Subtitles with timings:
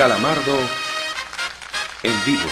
[0.00, 0.58] Calamardo
[2.02, 2.48] en vivo.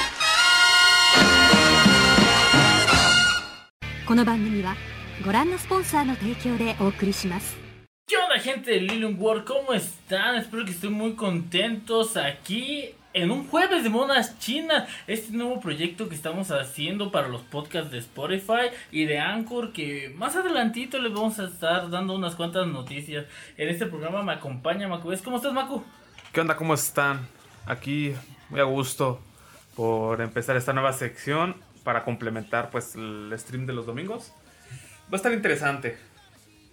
[8.07, 9.45] ¿Qué onda gente de Lilium World?
[9.45, 10.35] ¿Cómo están?
[10.35, 14.87] Espero que estén muy contentos aquí en un jueves de monas chinas.
[15.07, 20.13] Este nuevo proyecto que estamos haciendo para los podcasts de Spotify y de Anchor, que
[20.15, 23.25] más adelantito les vamos a estar dando unas cuantas noticias.
[23.57, 25.11] En este programa me acompaña Macu.
[25.25, 25.83] ¿Cómo estás, Macu?
[26.31, 26.55] ¿Qué onda?
[26.55, 27.38] ¿Cómo están?
[27.69, 28.15] Aquí
[28.49, 29.21] muy a gusto
[29.77, 31.55] por empezar esta nueva sección
[31.85, 34.33] para complementar pues el stream de los domingos.
[35.05, 35.97] Va a estar interesante,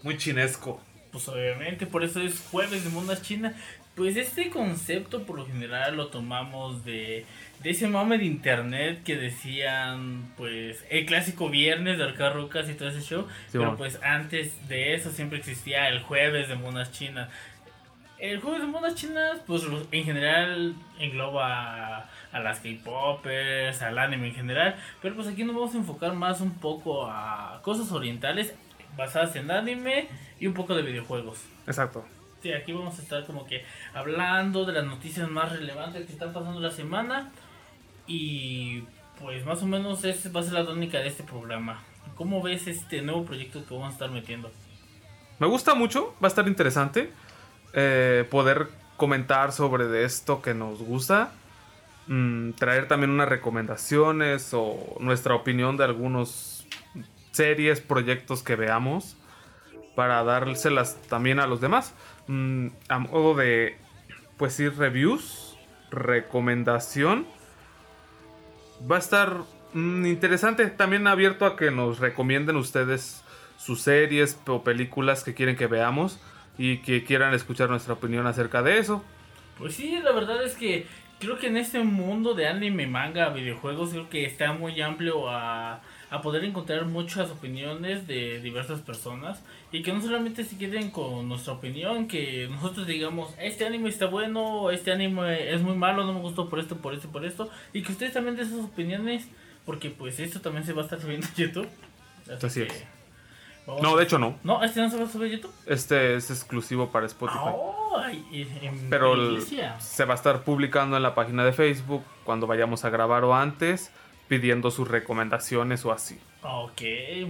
[0.04, 0.82] muy chinesco.
[1.12, 3.56] Pues obviamente, por eso es jueves de monas chinas.
[3.96, 7.26] Pues este concepto por lo general lo tomamos de,
[7.64, 12.90] de ese mame de internet que decían, pues, el clásico viernes de Arcarrucas y todo
[12.90, 13.26] ese show.
[13.54, 13.78] pero bueno.
[13.78, 17.30] pues antes de eso siempre existía el jueves de monas chinas.
[18.18, 24.28] El jueves de monas chinas, pues en general engloba a, a las K-popers, al anime
[24.28, 24.76] en general.
[25.02, 28.54] Pero pues aquí nos vamos a enfocar más un poco a cosas orientales
[28.96, 30.08] basadas en anime
[30.40, 31.44] y un poco de videojuegos.
[31.68, 32.06] Exacto.
[32.42, 36.32] Sí, aquí vamos a estar como que hablando de las noticias más relevantes que están
[36.32, 37.32] pasando la semana.
[38.08, 38.84] Y
[39.20, 41.84] pues más o menos esa va a ser la tónica de este programa.
[42.16, 44.52] ¿Cómo ves este nuevo proyecto que vamos a estar metiendo?
[45.40, 47.12] Me gusta mucho, va a estar interesante
[47.76, 51.32] eh, poder comentar sobre de esto que nos gusta.
[52.08, 56.66] Mm, traer también unas recomendaciones o nuestra opinión de algunos
[57.32, 59.18] series, proyectos que veamos
[59.94, 61.94] para dárselas también a los demás.
[62.28, 63.78] Mm, a modo de,
[64.38, 65.58] pues sí, reviews,
[65.92, 67.28] recomendación.
[68.90, 69.40] Va a estar
[69.74, 73.22] mm, interesante, también abierto a que nos recomienden ustedes
[73.58, 76.20] sus series o películas que quieren que veamos
[76.58, 79.04] y que quieran escuchar nuestra opinión acerca de eso.
[79.58, 80.86] Pues sí, la verdad es que
[81.20, 85.82] creo que en este mundo de anime, manga, videojuegos, creo que está muy amplio a,
[86.10, 91.28] a poder encontrar muchas opiniones de diversas personas y que no solamente se queden con
[91.28, 96.14] nuestra opinión, que nosotros digamos, este anime está bueno, este anime es muy malo, no
[96.14, 99.28] me gustó por esto, por esto, por esto, y que ustedes también den sus opiniones,
[99.66, 101.68] porque pues esto también se va a estar subiendo a YouTube.
[102.30, 102.95] Así que es.
[103.68, 104.38] Vamos No, de hecho no.
[104.44, 105.54] No, este no se va a subir a YouTube.
[105.66, 107.40] Este es exclusivo para Spotify.
[108.32, 109.42] Y- en Pero el-
[109.80, 113.34] se va a estar publicando en la página de Facebook cuando vayamos a grabar o
[113.34, 113.92] antes,
[114.28, 116.18] pidiendo sus recomendaciones o así.
[116.44, 116.82] Ok,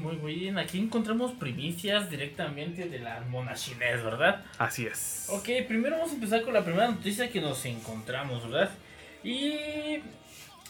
[0.01, 0.57] muy bien.
[0.57, 4.43] Aquí encontramos primicias directamente de la mona chinés, ¿verdad?
[4.57, 5.27] Así es.
[5.29, 8.71] Ok, primero vamos a empezar con la primera noticia que nos encontramos, ¿verdad?
[9.23, 9.99] Y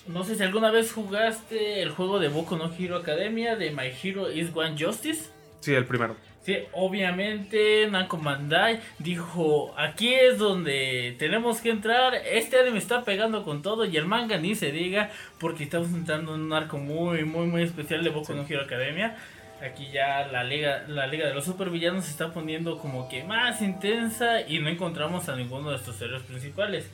[0.07, 3.91] no sé si alguna vez jugaste el juego de Boku no Hero Academia de My
[4.03, 5.29] Hero is One Justice.
[5.65, 6.15] Sí, el primero.
[6.43, 13.43] Sí, obviamente Namco Bandai dijo, aquí es donde tenemos que entrar, este anime está pegando
[13.43, 15.09] con todo y el manga ni se diga
[15.39, 19.17] porque estamos entrando en un arco muy, muy, muy especial de Boku no Hero Academia.
[19.59, 23.63] Aquí ya la liga, la liga de los supervillanos se está poniendo como que más
[23.63, 26.91] intensa y no encontramos a ninguno de estos héroes principales.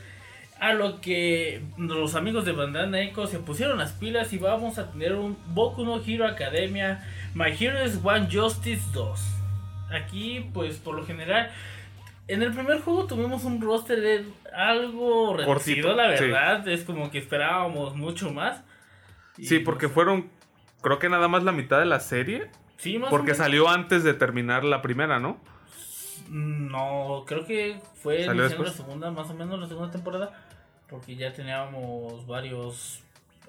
[0.61, 4.89] A lo que los amigos de Bandai Namco se pusieron las pilas y vamos a
[4.91, 7.03] tener un Boku no Hero Academia
[7.33, 9.19] My Hero is One Justice 2.
[9.91, 11.49] Aquí, pues por lo general,
[12.27, 16.25] en el primer juego tuvimos un roster de algo reducido, la sí.
[16.25, 16.67] verdad.
[16.67, 18.63] Es como que esperábamos mucho más.
[19.37, 20.29] Y, Sí, porque pues, fueron,
[20.81, 22.49] creo que nada más la mitad de la serie.
[22.77, 25.39] Sí, más o Porque salió antes de terminar la primera, ¿no?
[26.29, 30.47] No, creo que fue ¿Salió iniciando la segunda, más o menos la segunda temporada.
[30.89, 33.01] Porque ya teníamos varios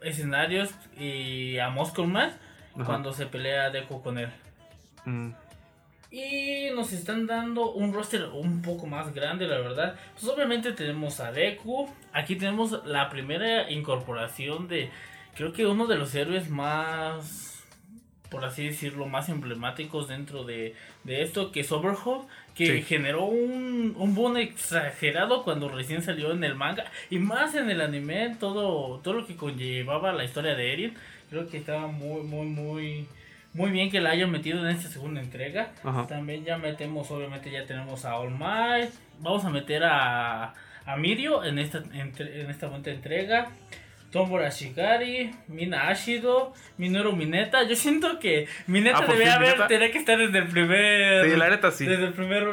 [0.03, 2.34] escenarios y a Moscow más
[2.74, 2.84] Ajá.
[2.84, 4.30] cuando se pelea Deku con él.
[5.04, 5.30] Mm,
[6.10, 9.96] Y nos están dando un roster un poco más grande, la verdad.
[10.12, 11.88] Pues obviamente tenemos a Deku.
[12.12, 14.90] Aquí tenemos la primera incorporación de,
[15.34, 17.64] creo que uno de los héroes más,
[18.30, 22.26] por así decirlo, más emblemáticos dentro de, de esto, que es Overhaul.
[22.54, 22.82] Que Sí.
[22.82, 26.84] generó un, un boom exagerado cuando recién salió en el manga.
[27.08, 30.94] Y más en el anime, todo, todo lo que conllevaba la historia de Eren.
[31.32, 33.08] Creo que estaba muy, muy, muy...
[33.55, 35.73] Muy bien que la hayan metido en esta segunda entrega.
[35.82, 36.06] Ajá.
[36.06, 38.90] También ya metemos, obviamente ya tenemos a All Might.
[39.20, 40.52] Vamos a meter a,
[40.87, 43.49] a Mirio en esta, entre- en esta cuenta entrega.
[44.11, 47.62] Tombora Shigari, Mina Ashido, Minoru Mineta.
[47.67, 49.67] Yo siento que Mineta Ah, ¿por debía haber, Mineta?
[49.69, 51.31] tenía que estar desde el primer.
[51.31, 51.87] Sí, la neta sí.
[51.87, 52.44] Desde el primer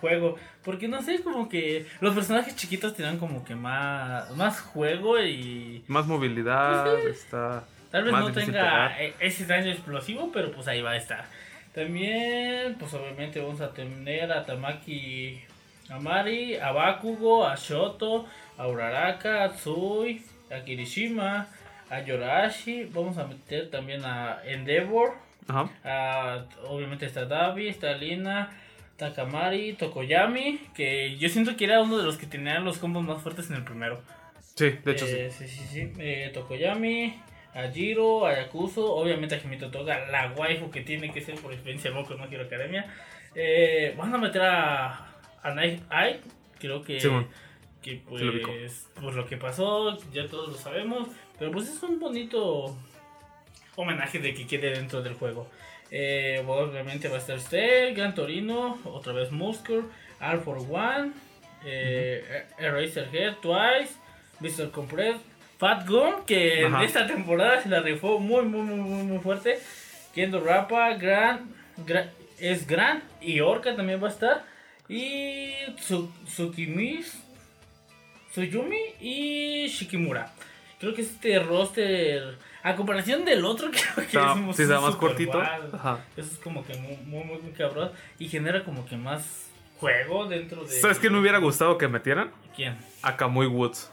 [0.00, 0.36] juego.
[0.64, 5.82] Porque no sé, como que los personajes chiquitos tenían como que más, más juego y.
[5.88, 7.64] Más movilidad, Pues está.
[7.94, 9.00] Tal vez no tenga pegar.
[9.00, 11.24] e- ese daño explosivo, pero pues ahí va a estar.
[11.72, 15.40] También, pues obviamente vamos a tener a Tamaki
[15.88, 18.26] a Mari, a Bakugo, a Shoto,
[18.58, 21.46] a Uraraka, a Tsui, a Kirishima,
[21.90, 22.84] a Yorashi.
[22.92, 25.14] Vamos a meter también a Endeavor.
[25.46, 25.68] Ajá.
[25.84, 28.48] a- obviamente está Davi, está Lina,
[28.96, 30.58] Takamari, Tokoyami.
[30.74, 33.56] Que yo siento que era uno de los que tenían los combos más fuertes en
[33.56, 34.00] el primero.
[34.56, 35.46] Sí, de hecho Eh, sí.
[35.46, 35.56] sí.
[35.56, 37.14] Sí, sí, Eh, Tokoyami,
[37.54, 41.52] a Jiro, a Yakuzo, obviamente a Himito Toga, la waifu que tiene que ser por
[41.52, 42.86] experiencia de Boku no Hero Academia.
[43.34, 46.20] Eh, van a meter a, a Night Eye,
[46.58, 47.28] creo que, Simón.
[47.80, 51.08] que pues, Sí lo pues lo que pasó, ya todos lo sabemos,
[51.38, 52.76] pero pues es un bonito
[53.76, 55.48] homenaje de que quede dentro del juego.
[55.90, 59.82] Eh, obviamente va a estar usted, Gran Torino, otra vez Muscle,
[60.20, 61.12] R for One,
[61.64, 63.94] eh, Eraserhead, Twice,
[64.40, 64.70] Mr.
[64.70, 65.16] Compress,
[65.58, 66.84] Fat Gun, que en Ajá.
[66.84, 69.58] esta temporada se la rifó muy, muy, muy, muy, muy fuerte.
[70.14, 71.48] Kendo Rappa, Gran,
[71.86, 74.44] Gran- es Gran y Orca también va a estar.
[74.88, 77.18] Y Tsu- Tsukimis,
[78.32, 80.32] Tsuyumi y Shikimura.
[80.80, 85.40] Creo que este roster, a comparación del otro, creo que Está- es sí, más cortito.
[85.40, 86.00] Ajá.
[86.16, 87.92] Eso es como que muy, muy, muy, cabrón.
[88.18, 89.48] Y genera como que más
[89.78, 90.68] juego dentro de.
[90.80, 92.30] ¿Sabes qué me hubiera gustado que metieran?
[92.54, 92.76] ¿Quién?
[93.02, 93.90] A Kamui Woods.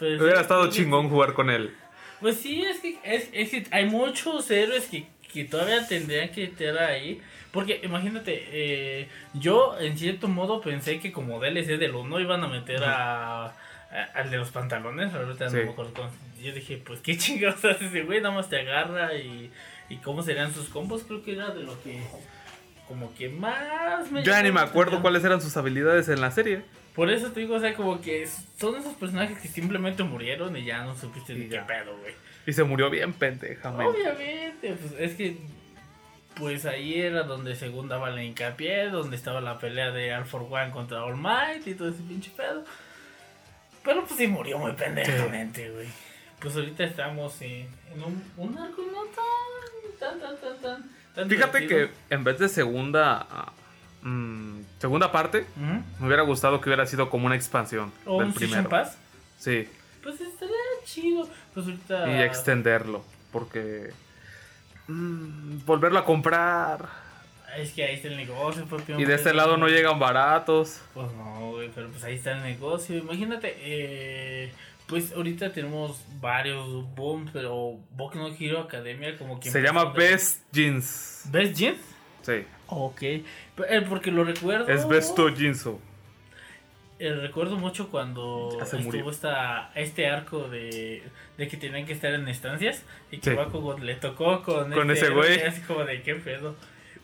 [0.00, 1.72] Pues, Hubiera estado chingón jugar con él.
[2.20, 6.44] Pues sí, es que, es, es que hay muchos héroes que, que todavía tendrían que
[6.44, 7.20] estar ahí.
[7.52, 12.48] Porque imagínate, eh, yo en cierto modo pensé que como DLC del 1 iban a
[12.48, 13.52] meter a, a-
[14.14, 15.12] al de los pantalones.
[15.14, 15.56] Ahorita no Sí.
[15.58, 16.10] me acuerdo
[16.42, 19.50] Yo dije, pues qué chingados hace ese güey, nada más te agarra y,
[19.88, 21.02] y cómo serían sus combos.
[21.04, 22.00] Creo que era de lo que
[22.86, 26.30] como que más me Yo ya ni me acuerdo cuáles eran sus habilidades en la
[26.30, 26.62] serie.
[27.00, 30.66] Por eso te digo, o sea, como que son esos personajes que simplemente murieron y
[30.66, 32.12] ya no supiste ni qué pedo, güey.
[32.46, 33.86] Y se murió bien pendejamente.
[33.86, 35.38] Obviamente, pues es que
[36.34, 40.42] pues ahí era donde según daba la hincapié, donde estaba la pelea de All for
[40.42, 42.66] One contra All Might y todo ese pinche pedo.
[43.82, 45.88] Pero pues sí murió muy pendejamente, güey.
[46.38, 51.30] Pues ahorita estamos en, en un, un arco no tan, tan, tan, tan, tan, tan
[51.30, 51.88] Fíjate divertido.
[52.08, 53.52] que en vez de segunda ah,
[54.02, 55.46] mm, segunda parte,
[56.00, 58.68] me hubiera gustado que hubiera sido como una expansión O del un primero.
[58.68, 58.98] Pass.
[59.38, 59.68] Sí,
[60.02, 61.28] Pues estaría chido.
[61.54, 62.10] Pues ahorita.
[62.10, 63.90] y extenderlo, porque
[64.88, 66.88] mm, volverlo a comprar
[67.56, 68.92] Es que ahí está el negocio, papi.
[68.94, 70.80] y de este lado no llegan baratos.
[70.94, 72.96] Pues no, güey, pero pues ahí está el negocio.
[72.96, 74.52] Imagínate, eh,
[74.86, 79.50] pues ahorita tenemos varios booms, pero Boku no Hero Academia como que...
[79.50, 81.22] Se llama Best Jeans.
[81.30, 81.78] ¿Best Jeans?
[82.22, 83.02] Sí, Ok,
[83.68, 84.68] eh, porque lo recuerdo...
[84.68, 85.80] es Besto Jinso.
[86.98, 89.10] eh, recuerdo mucho cuando Ya se estuvo murió.
[89.10, 91.02] esta, este arco de,
[91.38, 93.36] de que tenían que estar en estancias y que Sí.
[93.36, 95.40] Bakugo le tocó con, Con este ese güey.
[95.42, 96.56] Así como de qué pedo.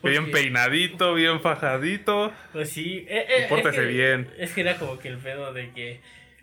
[0.03, 2.31] Bien peinadito, bien fajadito.
[2.53, 4.31] Pues sí, eh, eh, pórtese es que- bien.
[4.39, 6.01] Es que era como que el pedo de que.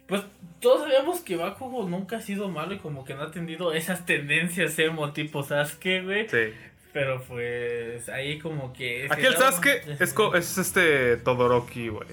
[0.07, 0.21] Pues
[0.59, 4.05] todos sabíamos que Bakugo nunca ha sido malo y como que no ha tenido esas
[4.05, 6.27] tendencias emo tipo Sasuke, güey.
[6.27, 6.51] Sí.
[6.93, 9.07] Pero pues ahí como que.
[9.09, 12.07] Aquí el Sasuke es, es este Todoroki, güey.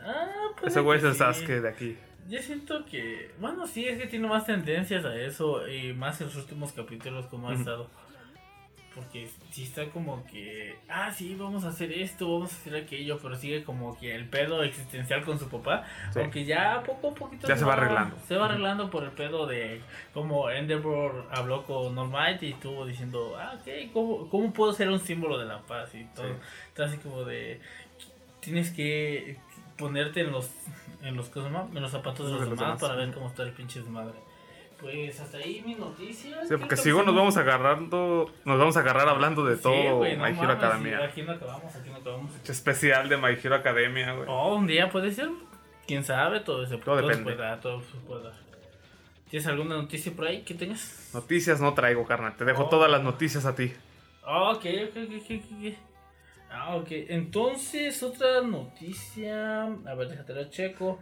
[0.00, 0.26] Ah,
[0.58, 0.72] pues.
[0.72, 1.18] Ese güey es el sí.
[1.18, 1.96] Sasuke de aquí.
[2.28, 3.30] Yo siento que.
[3.38, 7.26] Bueno, sí, es que tiene más tendencias a eso y más en los últimos capítulos
[7.26, 7.90] como ha estado.
[8.94, 10.78] Porque sí está como que.
[10.88, 14.28] Ah, sí, vamos a hacer esto, vamos a hacer aquello, pero sigue como que el
[14.28, 15.84] pedo existencial con su papá.
[16.12, 16.20] Sí.
[16.20, 17.48] Aunque ya poco a poquito.
[17.48, 18.16] Ya se va arreglando.
[18.26, 19.80] Se va arreglando por el pedo de
[20.12, 24.90] como Endeavor habló con All Might y estuvo diciendo, ah, ok, ¿cómo, cómo puedo ser
[24.90, 25.94] un símbolo de la paz?
[25.94, 26.26] Y todo.
[26.26, 26.32] Sí.
[26.68, 27.60] Está así como de.
[28.40, 29.38] Tienes que
[29.76, 30.50] ponerte en los
[31.02, 32.80] en los, en los zapatos de los, De los demás demás.
[32.80, 34.18] para ver cómo está el pinche desmadre.
[34.82, 36.42] Pues hasta ahí mi noticia.
[36.42, 39.62] Sí, porque que si no nos vamos agarrando, nos vamos a agarrar hablando de Sí,
[39.62, 40.98] todo no My Hero mames, Academia.
[40.98, 42.32] sí, Aquí no acabamos, aquí no acabamos.
[42.48, 44.26] Especial de My Hero Academia, güey.
[44.28, 45.30] Oh, un día puede ser.
[45.86, 47.22] Quién sabe, todo se Todo depende.
[47.22, 48.34] puede dar, todo se puede dar.
[49.30, 51.10] ¿Tienes alguna noticia por ahí que tengas?
[51.14, 52.36] Noticias no traigo, carnal.
[52.36, 52.68] Te dejo Oh.
[52.68, 53.72] todas las noticias a ti.
[54.24, 55.74] Ah, ok, ok, ok, ok, ok.
[56.50, 56.88] Ah, ok.
[56.90, 59.62] Entonces, otra noticia.
[59.64, 60.98] A ver, déjate la checo.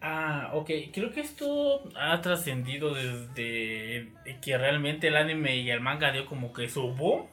[0.00, 0.70] Ah, ok.
[0.92, 4.12] Creo que esto ha trascendido desde
[4.42, 7.26] que realmente el anime y el manga dio como que su boom.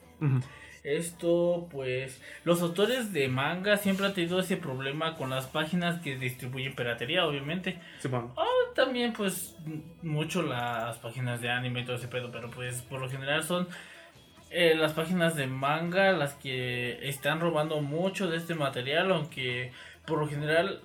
[0.82, 6.16] Esto, pues, los autores de manga siempre han tenido ese problema con las páginas que
[6.16, 7.78] distribuyen piratería, obviamente.
[8.00, 8.32] Simón.
[8.74, 9.56] También, pues,
[10.02, 13.68] mucho las páginas de anime y todo ese pedo, pero pues, por lo general son
[14.50, 19.72] eh, las páginas de manga las que están robando mucho de este material, aunque
[20.06, 20.80] por lo general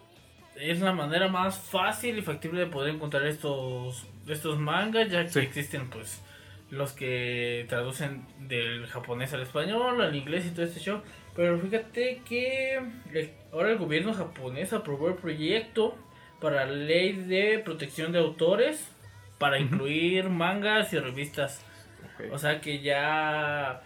[0.60, 5.30] es la manera más fácil y factible de poder encontrar estos, estos mangas, ya que
[5.30, 5.40] Sí.
[5.40, 6.22] existen, pues,
[6.70, 11.02] los que traducen del japonés al español, al inglés y todo este show.
[11.36, 12.76] Pero fíjate que
[13.14, 15.98] el- ahora el gobierno japonés aprobó el proyecto
[16.40, 18.88] para la ley de protección de autores
[19.40, 21.66] para incluir mangas y revistas.
[22.32, 23.82] O sea que ya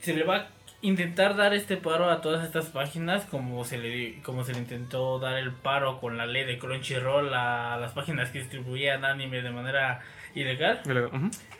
[0.00, 0.48] se le va a
[0.82, 5.18] intentar dar este paro a todas estas páginas como se le como se le intentó
[5.20, 9.50] dar el paro con la ley de Crunchyroll a las páginas que distribuían anime de
[9.50, 10.00] manera
[10.34, 10.80] ilegal.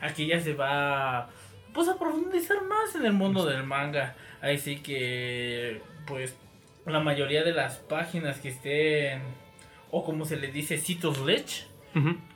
[0.01, 1.29] Aquí ya se va
[1.73, 4.15] pues a profundizar más en el mundo del manga.
[4.41, 6.35] Ahí sí que pues
[6.85, 9.21] la mayoría de las páginas que estén
[9.89, 11.65] o como se le dice sitios lech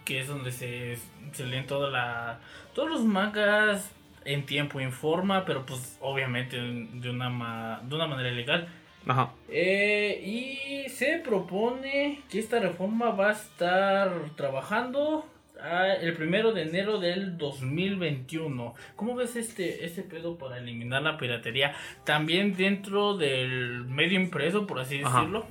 [0.06, 0.98] que es donde se,
[1.34, 2.40] se leen toda la,
[2.74, 3.92] todos los mangas
[4.28, 8.68] en tiempo y en forma, pero pues obviamente de una, ma- de una manera legal.
[9.08, 9.32] Ajá.
[9.50, 15.26] Eh, y se propone que esta reforma va a estar trabajando
[15.62, 18.76] ah, el primero de enero del 2021.
[18.98, 21.74] ¿Cómo ves este, este pedo para eliminar la piratería?
[22.04, 25.20] También dentro del medio impreso, por así Ajá.
[25.20, 25.46] decirlo.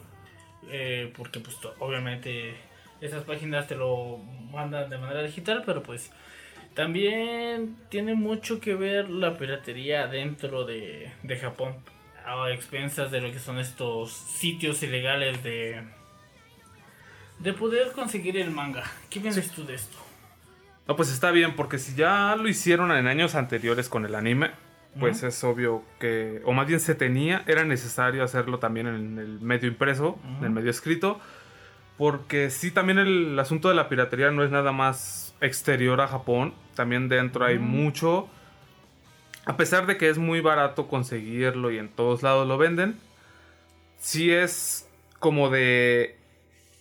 [0.70, 2.54] Eh, porque pues obviamente
[3.00, 4.18] esas páginas te lo
[4.50, 6.10] mandan de manera digital, pero pues
[6.76, 11.74] también tiene mucho que ver la piratería dentro de, de Japón
[12.24, 15.82] a expensas de lo que son estos sitios ilegales de
[17.38, 18.84] de poder conseguir el manga.
[19.10, 19.96] ¿Qué piensas tú de esto?
[20.88, 24.52] No, pues está bien, porque si ya lo hicieron en años anteriores con el anime,
[24.98, 29.40] pues es obvio que, o más bien se tenía, era necesario hacerlo también en el
[29.40, 31.20] medio impreso, en el medio escrito,
[31.98, 36.54] porque sí, también el asunto de la piratería no es nada más exterior a Japón,
[36.74, 38.28] también dentro hay mucho,
[39.46, 42.98] a pesar de que es muy barato conseguirlo y en todos lados lo venden,
[43.98, 44.88] sí es
[45.18, 46.18] como de,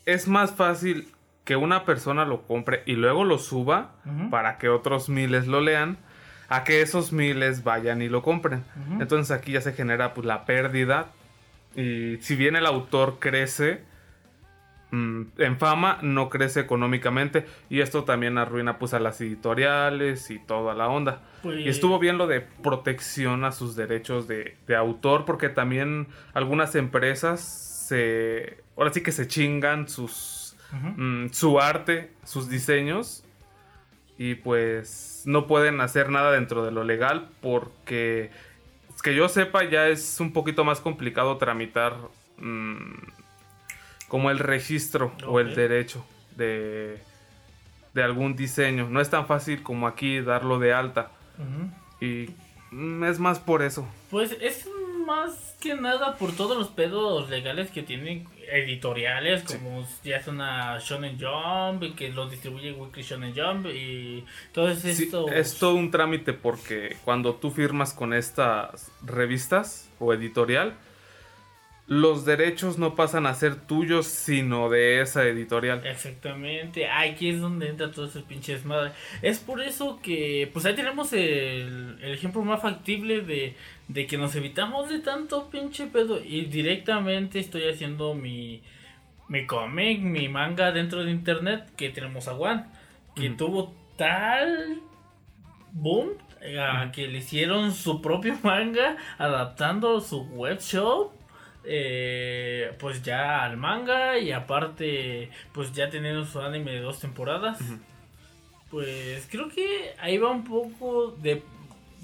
[0.06, 1.08] es más fácil
[1.46, 3.92] que una persona lo compre y luego lo suba
[4.32, 5.98] para que otros miles lo lean,
[6.50, 8.66] a que esos miles vayan y lo compren.
[9.00, 11.08] Entonces aquí ya se genera pues la pérdida.
[11.76, 13.84] Y si bien el autor crece
[14.92, 20.74] en fama, no crece económicamente y esto también arruina pues a las editoriales y toda
[20.74, 21.22] la onda.
[21.44, 26.08] Pues- Y estuvo bien lo de protección a sus derechos de, de autor porque también
[26.34, 28.64] algunas empresas se...
[28.78, 30.56] Ahora sí que se chingan sus
[30.98, 33.24] mm, su arte, sus diseños
[34.18, 38.32] y pues no pueden hacer nada dentro de lo legal porque
[39.04, 41.96] que yo sepa ya es un poquito más complicado tramitar
[42.38, 42.94] mm,
[44.16, 46.06] como el registro o el derecho
[46.38, 47.02] de,
[47.94, 48.88] de algún diseño.
[48.90, 51.12] No es tan fácil como aquí darlo de alta
[52.00, 52.30] y
[52.72, 53.86] mm, es más por eso.
[54.10, 54.70] Pues es
[55.06, 60.80] más que nada por todos los pedos legales que tienen editoriales, como ya es una
[60.80, 65.28] Shonen Jump, y que lo distribuye Weekly Shonen Jump y todo Sí, esto.
[65.28, 70.74] es todo un trámite porque cuando tú firmas con estas revistas o editorial,
[71.88, 75.88] los derechos no pasan a ser tuyos, sino de esa editorial.
[75.88, 78.92] Exactamente, aquí es donde entra todo ese pinche desmadre.
[79.22, 83.56] Es por eso que, pues ahí tenemos el, el ejemplo más factible de,
[83.88, 86.20] de que nos evitamos de tanto pinche pedo.
[86.24, 88.64] Y directamente estoy haciendo mi,
[89.28, 92.66] mi cómic, mi manga dentro de internet, que tenemos a One,
[93.16, 94.82] que tuvo tal
[95.72, 96.12] boom.
[96.42, 101.12] eh, que le hicieron su propio manga adaptando su web shop
[101.68, 107.60] eh, pues ya al manga y aparte pues ya teniendo su anime de dos temporadas
[108.70, 111.42] pues creo que ahí va un poco de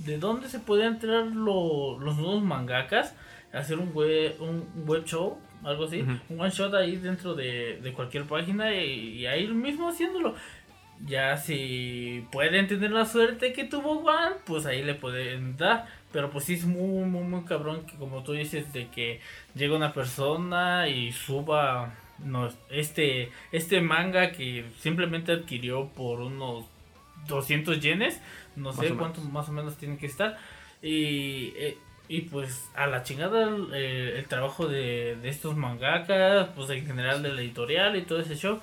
[0.06, 3.16] de dónde se puede entrar lo- los nuevos mangakas
[3.54, 7.94] hacer un web un web show algo así un one shot ahí dentro de, de
[7.94, 10.34] cualquier página y, y ahí mismo haciéndolo.
[11.06, 15.88] Ya si pueden tener la suerte que tuvo One, pues ahí le pueden dar.
[16.12, 19.22] Pero pues sí es muy, muy, muy cabrón que como tú dices, de que
[19.56, 26.66] llega una persona y suba no, este, este manga que simplemente adquirió por unos
[27.28, 28.22] 200 yenes.
[28.56, 30.38] No Más sé o cuánto más o menos tiene que estar.
[30.82, 31.78] Y, eh,
[32.08, 37.24] y pues a la chingada el, el trabajo de, de estos mangakas, pues en general
[37.24, 38.60] de la editorial y todo ese show.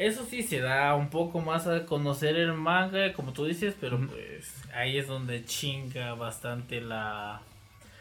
[0.00, 4.00] Eso sí se da un poco más a conocer el manga, como tú dices, pero
[4.00, 7.42] pues ahí es donde chinga bastante la,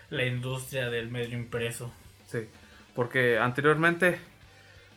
[0.10, 1.92] la industria del medio impreso.
[2.26, 2.48] Sí,
[2.96, 4.18] porque anteriormente,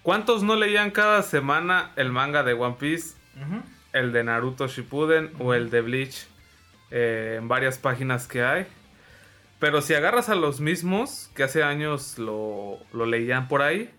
[0.04, 3.16] ¿cuántos no leían cada semana el manga de One Piece,
[3.92, 6.28] el de Naruto Shippuden o el de Bleach
[6.92, 8.66] eh, en varias páginas que hay?
[9.58, 13.92] Pero si agarras a los mismos que hace años lo, lo leían por ahí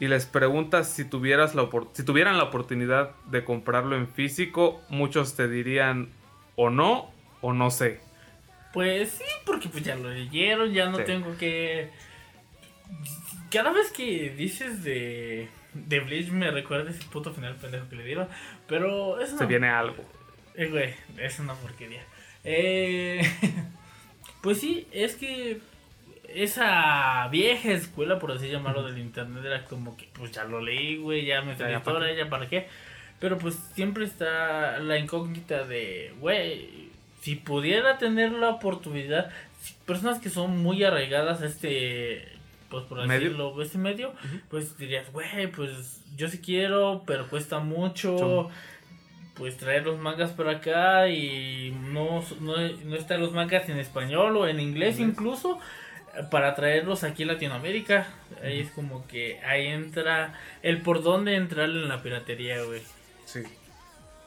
[0.00, 5.36] y les preguntas si, tuvieras la si tuvieran la oportunidad de comprarlo en físico, muchos
[5.36, 6.08] te dirían
[6.56, 7.10] o no
[7.42, 8.00] o no sé.
[8.72, 11.04] Pues sí, porque pues ya lo leyeron, ya no Sí.
[11.04, 11.90] tengo que...
[13.50, 18.04] Cada vez que dices de, de Bleach me recuerda ese puto final pendejo que le
[18.04, 18.28] dieron,
[18.66, 20.02] pero es Se viene algo.
[20.54, 22.02] Eh, güey, es una porquería.
[22.44, 23.20] Eh,
[24.42, 25.60] pues sí, es que
[26.34, 30.96] esa vieja escuela, por así llamarlo, del internet era como que, pues ya lo leí,
[30.96, 32.68] güey, ya me Ya, sé ya, la ¿para qué.
[33.18, 36.88] Pero pues siempre está la incógnita de, güey,
[37.20, 39.30] si pudiera tener la oportunidad,
[39.86, 42.26] personas que son muy arraigadas a este,
[42.70, 43.20] pues por ¿Medio?
[43.28, 44.14] decirlo, este medio,
[44.48, 48.16] pues dirías, güey, pues yo sí quiero, pero cuesta mucho.
[48.16, 48.48] Chum.
[49.34, 54.36] Pues traer los mangas para acá y no, no, no están los mangas en español
[54.36, 54.98] o en inglés Inglés.
[55.00, 55.58] incluso
[56.30, 58.06] para traerlos aquí en Latinoamérica.
[58.42, 62.82] Ahí es como que ahí entra el por dónde entrarle en la piratería, güey.
[63.24, 63.42] Sí.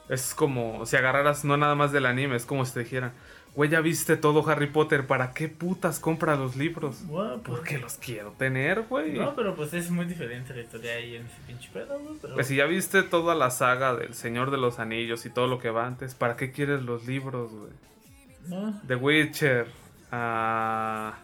[0.08, 3.12] Es como si agarraras no nada más del anime, es como si te dijeran,
[3.54, 7.02] güey, ya viste todo Harry Potter, ¿para qué putas compras los libros?
[7.08, 9.12] Pues- Porque los quiero tener, güey.
[9.12, 12.16] No, pero pues es muy diferente la historia ahí en ese pinche pedo, güey.
[12.20, 12.34] Pero...
[12.34, 15.58] Pues si ya viste toda la saga del Señor de los Anillos y todo lo
[15.58, 17.72] que va antes, ¿para qué quieres los libros, güey?
[18.48, 19.68] No, The Witcher,
[20.12, 21.14] ah,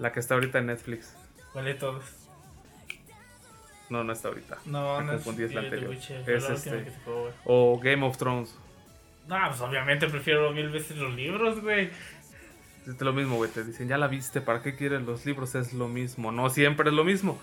[0.00, 1.14] la que está ahorita en Netflix.
[1.54, 2.02] vale todos.
[3.88, 4.58] No, no está ahorita.
[4.66, 5.90] No, Me no confundí, es la anterior.
[5.90, 6.84] Witcher, Es la este.
[6.84, 7.32] que sacó, güey.
[7.44, 8.56] O Game of Thrones.
[9.28, 11.90] No, pues obviamente prefiero mil veces los libros, güey.
[12.86, 13.50] Es lo mismo, güey.
[13.50, 15.54] Te dicen, ya la viste, ¿para qué quieres los libros?
[15.56, 16.30] Es lo mismo.
[16.32, 17.38] No siempre es lo mismo.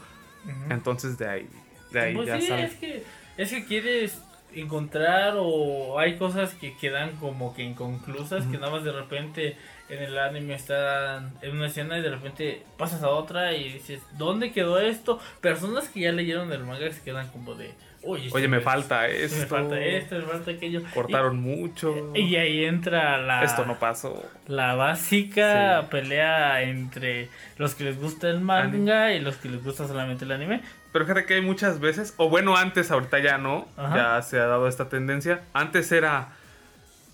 [0.69, 1.49] Entonces de ahí,
[1.91, 2.63] de ahí Pues ya sí, sale.
[2.63, 3.03] es que,
[3.37, 4.21] es que quieres
[4.53, 9.57] encontrar o hay cosas que quedan como que inconclusas, que nada más de repente
[9.89, 14.01] en el anime están en una escena y de repente pasas a otra y dices,
[14.17, 15.19] ¿dónde quedó esto?
[15.41, 17.67] Personas que ya leyeron el manga se quedan como de,
[18.03, 19.37] oye, Oye, esto me es- falta esto.
[19.39, 20.81] me falta esto, me falta aquello.
[20.93, 22.11] Cortaron mucho.
[22.15, 24.23] Y, ahí entra la, Esto no pasó.
[24.47, 25.87] la básica Sí.
[25.89, 30.31] pelea entre los que les gusta el manga y los que les gusta solamente el
[30.33, 30.61] anime.
[30.91, 33.95] Pero fíjate que hay muchas veces, o bueno, antes, ahorita ya no, Ajá.
[34.17, 35.41] ya se ha dado esta tendencia.
[35.53, 36.29] Antes era,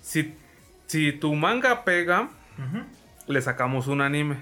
[0.01, 0.35] si,
[0.87, 2.29] si tu manga pega,
[3.27, 4.37] Le sacamos un anime.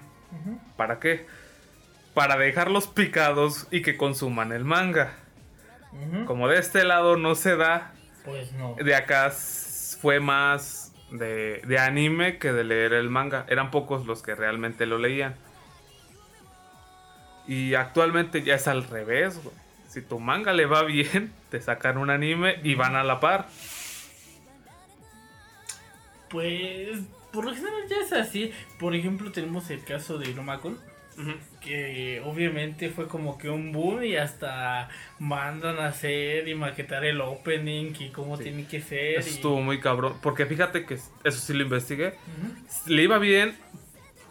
[0.77, 1.25] ¿Para qué?
[2.13, 5.13] Para dejarlos picados y que consuman el manga.
[6.25, 7.91] Como de este lado no se da,
[8.23, 8.75] Pues no.
[8.75, 9.29] de acá
[10.01, 13.45] fue más de, de anime que de leer el manga.
[13.49, 15.35] Eran pocos los que realmente lo leían.
[17.47, 19.55] Y actualmente ya es al revés, güey.
[19.89, 23.47] Si tu manga le va bien, te sacan un anime y van a la par.
[26.29, 26.99] Pues
[27.31, 28.51] por lo general ya es así.
[28.79, 30.77] Por ejemplo, tenemos el caso de Irumakun.
[31.59, 34.89] Que obviamente fue como que un boom y hasta
[35.19, 38.43] mandan a hacer y maquetar el opening y cómo Sí.
[38.43, 39.19] tiene que ser.
[39.19, 40.15] Eso y- estuvo muy cabrón.
[40.23, 42.15] Porque fíjate que eso sí lo investigué.
[42.87, 43.55] Le iba bien,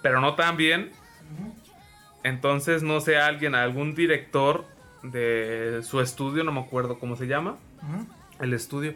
[0.02, 0.90] pero no tan bien.
[2.24, 4.64] Entonces, no sé, alguien, algún director
[5.02, 7.56] de su estudio, no me acuerdo cómo se llama,
[8.40, 8.94] el estudio,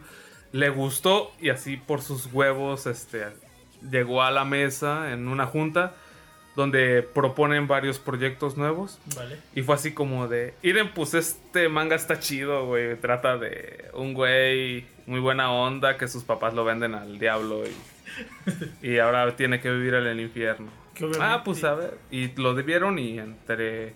[0.52, 3.24] le gustó y así por sus huevos, este,
[3.90, 5.94] llegó a la mesa en una junta
[6.56, 8.98] donde proponen varios proyectos nuevos.
[9.16, 9.38] Vale.
[9.54, 12.96] Y fue así como de, miren, pues este manga está chido, güey.
[12.96, 18.86] Trata de un güey muy buena onda que sus papás lo venden al diablo y,
[18.88, 20.68] y ahora tiene que vivir en el infierno.
[21.20, 21.98] Ah, pues a ver.
[22.12, 23.94] Y lo vieron y entre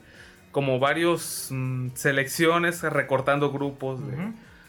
[0.50, 4.04] como varios mm, selecciones recortando grupos.
[4.04, 4.14] De.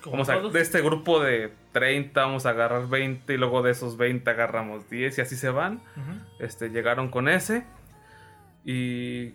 [0.01, 0.53] Como vamos a- todos.
[0.53, 4.89] de este grupo de 30 vamos a agarrar 20 y luego de esos 20 agarramos
[4.89, 5.81] 10 y así se van.
[6.39, 7.65] Este, llegaron con ese.
[8.65, 9.33] Y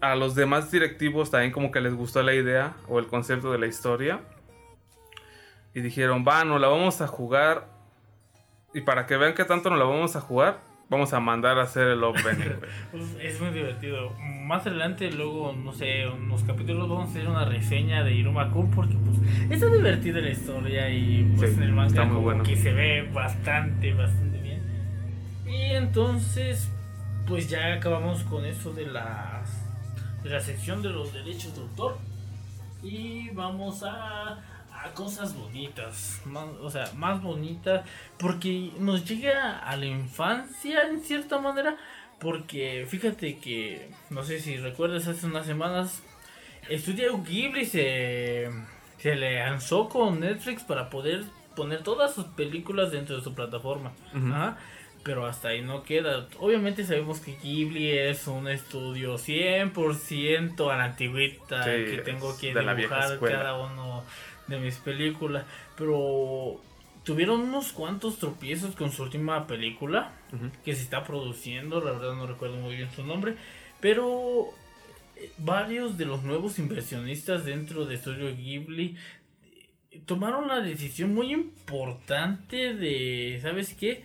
[0.00, 3.58] a los demás directivos también como que les gustó la idea o el concepto de
[3.58, 4.20] la historia.
[5.74, 7.68] Y dijeron, va, no la vamos a jugar.
[8.74, 11.62] Y para que vean que tanto no la vamos a jugar, vamos a mandar a
[11.62, 12.44] hacer el opening.
[12.58, 12.70] güey".
[12.92, 14.12] Pues es muy divertido.
[14.44, 18.70] Más adelante, luego, no sé, unos capítulos vamos a hacer una reseña de Iruma Kun
[18.70, 19.18] porque pues
[19.50, 22.42] está divertida la historia y pues Sí, en el manga como bueno.
[22.44, 24.62] que se ve bastante, bastante bien.
[25.46, 26.70] Y entonces,
[27.26, 29.42] pues ya acabamos con eso de la,
[30.22, 31.98] de la sección de los derechos de autor.
[32.82, 34.38] Y vamos a,
[34.82, 37.84] a cosas bonitas, más, o sea, más bonitas,
[38.18, 41.76] porque nos llega a la infancia en cierta manera,
[42.18, 46.02] porque fíjate que, no sé si recuerdas, hace unas semanas,
[46.68, 48.50] Estudio Ghibli se,
[48.98, 53.92] se le lanzó con Netflix para poder poner todas sus películas dentro de su plataforma.
[54.14, 54.58] Ajá,
[55.02, 56.28] Pero hasta ahí no queda.
[56.38, 62.52] Obviamente sabemos que Ghibli es un estudio 100% a la antigüita, Sí, que tengo que
[62.52, 64.04] de dibujar cada uno
[64.48, 65.44] de mis películas.
[65.76, 66.60] Pero
[67.06, 70.12] tuvieron unos cuantos tropiezos con su última película
[70.64, 73.36] que se está produciendo, la verdad no recuerdo muy bien su nombre,
[73.80, 74.48] pero
[75.14, 78.96] eh, varios de los nuevos inversionistas dentro de Studio Ghibli
[79.92, 84.02] eh, tomaron la decisión muy importante de, ¿sabes qué?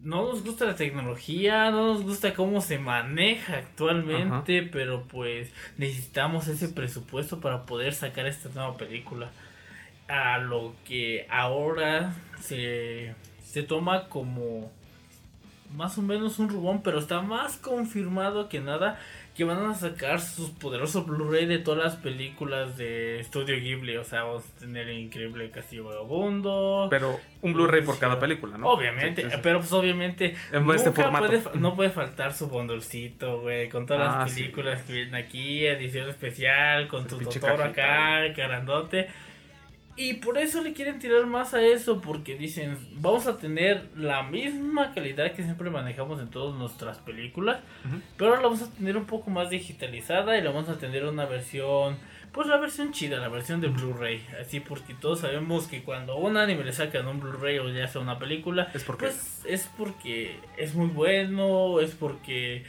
[0.00, 6.48] No nos gusta la tecnología, no nos gusta cómo se maneja actualmente, pero pues necesitamos
[6.48, 9.30] ese presupuesto para poder sacar esta nueva película.
[10.08, 14.70] A lo que ahora se, se toma como
[15.74, 19.00] más o menos un rubón, pero está más confirmado que nada
[19.34, 23.96] que van a sacar sus poderosos Blu-ray de todas las películas de Studio Ghibli.
[23.96, 26.86] O sea, vamos a tener el increíble Castillo Vagabundo.
[26.90, 28.68] Pero un Blu-ray por cada película, ¿no?
[28.68, 29.40] Obviamente, Sí, sí, sí.
[29.42, 31.26] pero pues obviamente En este formato.
[31.26, 34.42] puede no puede faltar su bondolcito, güey, con todas Ah, las sí.
[34.42, 39.08] películas que vienen aquí, edición especial, con tu Totoro acá, grandote.
[39.96, 44.24] Y por eso le quieren tirar más a eso, porque dicen, vamos a tener la
[44.24, 47.60] misma calidad que siempre manejamos en todas nuestras películas,
[48.16, 51.04] pero ahora la vamos a tener un poco más digitalizada y la vamos a tener
[51.04, 51.96] una versión,
[52.32, 54.26] pues la versión chida, la versión de Blu-ray.
[54.40, 58.00] Así porque todos sabemos que cuando un anime le sacan un Blu-ray o ya sea
[58.00, 62.64] una película, Es porque pues es porque es muy bueno, es porque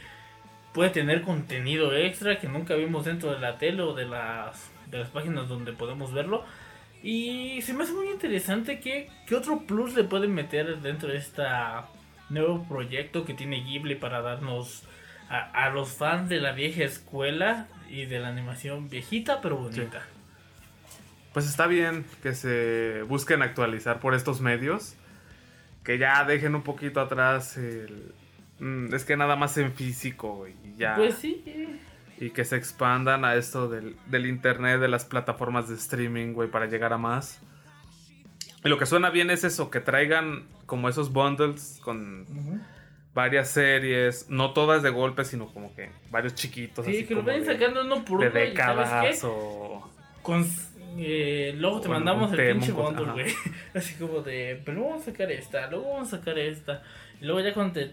[0.72, 4.98] puede tener contenido extra que nunca vimos dentro de la tele o de las, de
[4.98, 6.44] las páginas donde podemos verlo.
[7.06, 11.18] Y se me hace muy interesante que, que otro plus le pueden meter dentro de
[11.18, 11.44] este
[12.30, 14.82] nuevo proyecto que tiene Ghibli para darnos
[15.28, 20.02] a, a los fans de la vieja escuela y de la animación viejita pero bonita.
[21.32, 24.96] Pues está bien que se busquen actualizar por estos medios.
[25.84, 28.12] Que ya dejen un poquito atrás el...
[28.58, 30.96] mm, Es que nada más en físico, y ya.
[30.96, 31.44] Pues sí.
[32.18, 36.50] Y que se expandan a esto del, del internet, de las plataformas de streaming, güey,
[36.50, 37.40] para llegar a más.
[38.64, 42.26] Y lo que suena bien es eso, que traigan como esos bundles con
[43.14, 46.84] varias series, no todas de golpe, sino como que varios chiquitos.
[46.86, 48.38] Sí, así que lo vayan de- sacando uno por de uno.
[48.52, 49.06] y ¿sabes qué?
[49.06, 49.90] décadas o...
[50.22, 50.44] Con,
[50.98, 53.34] eh, luego te mandamos el pinche bundle, güey.
[53.74, 56.82] Así como de, pero vamos a sacar esta, luego vamos a sacar esta.
[57.20, 57.92] Y luego ya cuando te,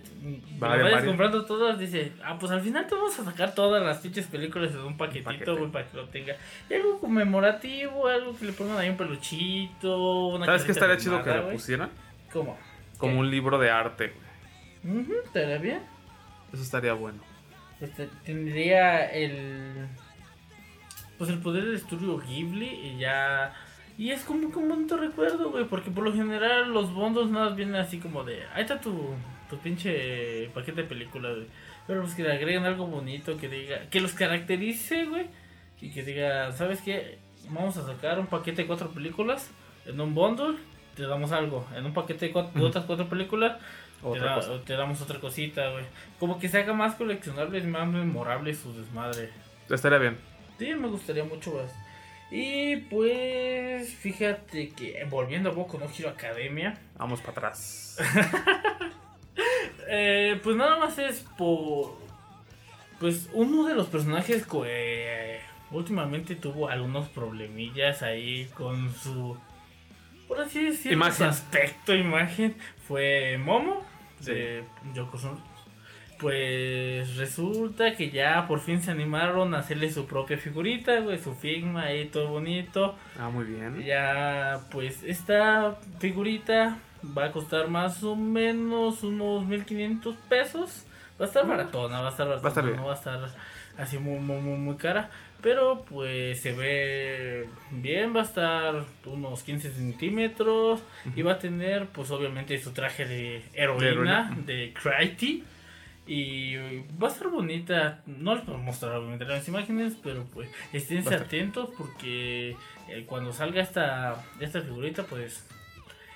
[0.59, 1.07] vayas vale.
[1.07, 4.71] comprando todas, dice, ah, pues al final te vamos a sacar todas las pinches películas
[4.71, 6.35] en un paquetito, güey, para que lo tenga.
[6.69, 11.23] Y algo conmemorativo, algo que le pongan ahí un peluchito, una ¿Sabes qué estaría chido
[11.23, 11.89] que lo pusieran?
[12.31, 12.57] ¿Cómo?
[12.97, 13.19] Como ¿Qué?
[13.19, 14.13] un libro de arte,
[14.83, 15.01] güey.
[15.01, 15.81] Ujú, estaría bien.
[16.51, 17.19] Eso estaría bueno.
[17.79, 19.87] Este, tendría el
[21.25, 23.53] pues el poder del estudio Ghibli y ya
[23.97, 27.47] y es como que un bonito recuerdo güey porque por lo general los bondos nada
[27.49, 29.13] más vienen así como de ahí está tu,
[29.49, 31.47] tu pinche paquete de películas güey
[31.87, 35.27] pero pues que le agreguen algo bonito que diga que los caracterice güey
[35.81, 37.17] y que diga sabes qué
[37.49, 39.51] vamos a sacar un paquete de cuatro películas
[39.85, 40.57] en un bundle
[40.95, 43.57] te damos algo en un paquete de, cuatro- de otras cuatro películas
[44.13, 45.85] te, da- te damos otra cosita, güey.
[46.19, 49.29] Como que se haga más coleccionable y más memorable su desmadre.
[49.69, 50.17] Estaría bien.
[50.59, 51.71] Sí, me gustaría mucho más.
[52.31, 57.97] Y pues, fíjate que volviendo a Boku no Hero Academia, Vamos para atrás.
[59.87, 61.97] eh, pues nada más es por.
[62.99, 65.39] Pues uno de los personajes que eh,
[65.71, 69.37] últimamente tuvo algunos problemillas ahí con su.
[70.27, 71.15] Por así decirlo, Imagen.
[71.17, 72.55] su aspecto, imagen.
[72.87, 73.83] Fue Momo
[74.21, 74.63] de
[74.93, 75.37] Yokozuna.
[76.33, 81.35] Pues resulta que ya por fin se animaron a hacerle su propia figurita, güey, su
[81.35, 82.95] Figma ahí todo bonito.
[83.19, 83.83] Ah, muy bien.
[83.83, 86.77] Ya, pues esta figurita
[87.17, 90.85] va a costar más o menos unos 1500 pesos.
[91.21, 92.49] Va a estar baratona, va a estar baratona, Ah.
[92.49, 92.77] estar bien.
[92.77, 93.19] no va a estar
[93.77, 95.09] así muy, muy, muy, muy cara.
[95.41, 100.81] Pero pues se ve bien, va a estar unos 15 centímetros.
[101.15, 104.37] Y va a tener pues obviamente su traje de heroína, heroína.
[104.45, 105.43] de Cryty.
[106.05, 106.55] Y
[107.01, 108.01] va a estar bonita.
[108.05, 112.55] No les puedo mostrar obviamente las imágenes, pero pues esténse atentos porque
[112.89, 115.45] eh, cuando salga esta, esta figurita, pues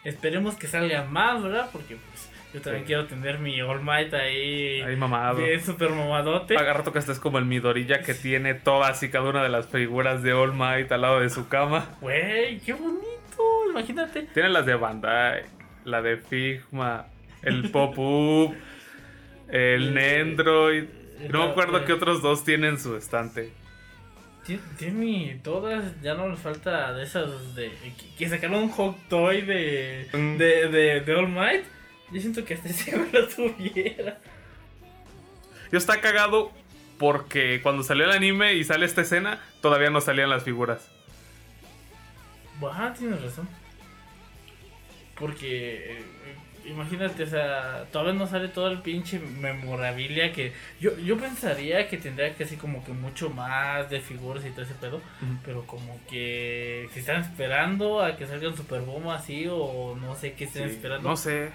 [0.03, 1.69] esperemos que salga más, ¿verdad?
[1.71, 2.87] Porque pues yo también Sí.
[2.87, 5.37] quiero tener mi All Might ahí, Ahí mamado.
[5.37, 6.57] bien super mamadote.
[6.57, 9.67] Haga rato que estés como el Midorilla que tiene todas y cada una de las
[9.67, 11.95] figuras de All Might al lado de su cama.
[12.01, 14.23] Güey, qué bonito, imagínate.
[14.33, 15.43] Tiene las de Bandai,
[15.85, 17.05] la de Figma,
[17.41, 18.55] el Pop-Up,
[19.49, 20.85] el Nendroid.
[21.29, 23.51] No me acuerdo qué otros dos tienen su estante.
[24.45, 27.71] Ti- Tiene todas, ya no les falta de esas de
[28.17, 30.37] que- sacaron un hot toy de, Mm.
[30.37, 31.65] de, de, de All Might.
[32.11, 34.19] Yo siento que hasta ese lo tuviera.
[35.71, 36.51] Yo está cagado
[36.97, 40.89] porque cuando salió el anime y sale esta escena, todavía no salían las figuras.
[42.61, 43.47] Ajá, tienes razón.
[45.19, 46.03] Porque eh,
[46.67, 51.97] imagínate, o sea, todavía no sale todo el pinche memorabilia que yo, yo pensaría que
[51.97, 55.01] tendría que así como que mucho más de figuras y todo ese pedo,
[55.45, 60.15] pero como que se están esperando a que salga un Super Bomb así o no
[60.15, 61.07] sé qué estén Sí, esperando.
[61.09, 61.49] No sé.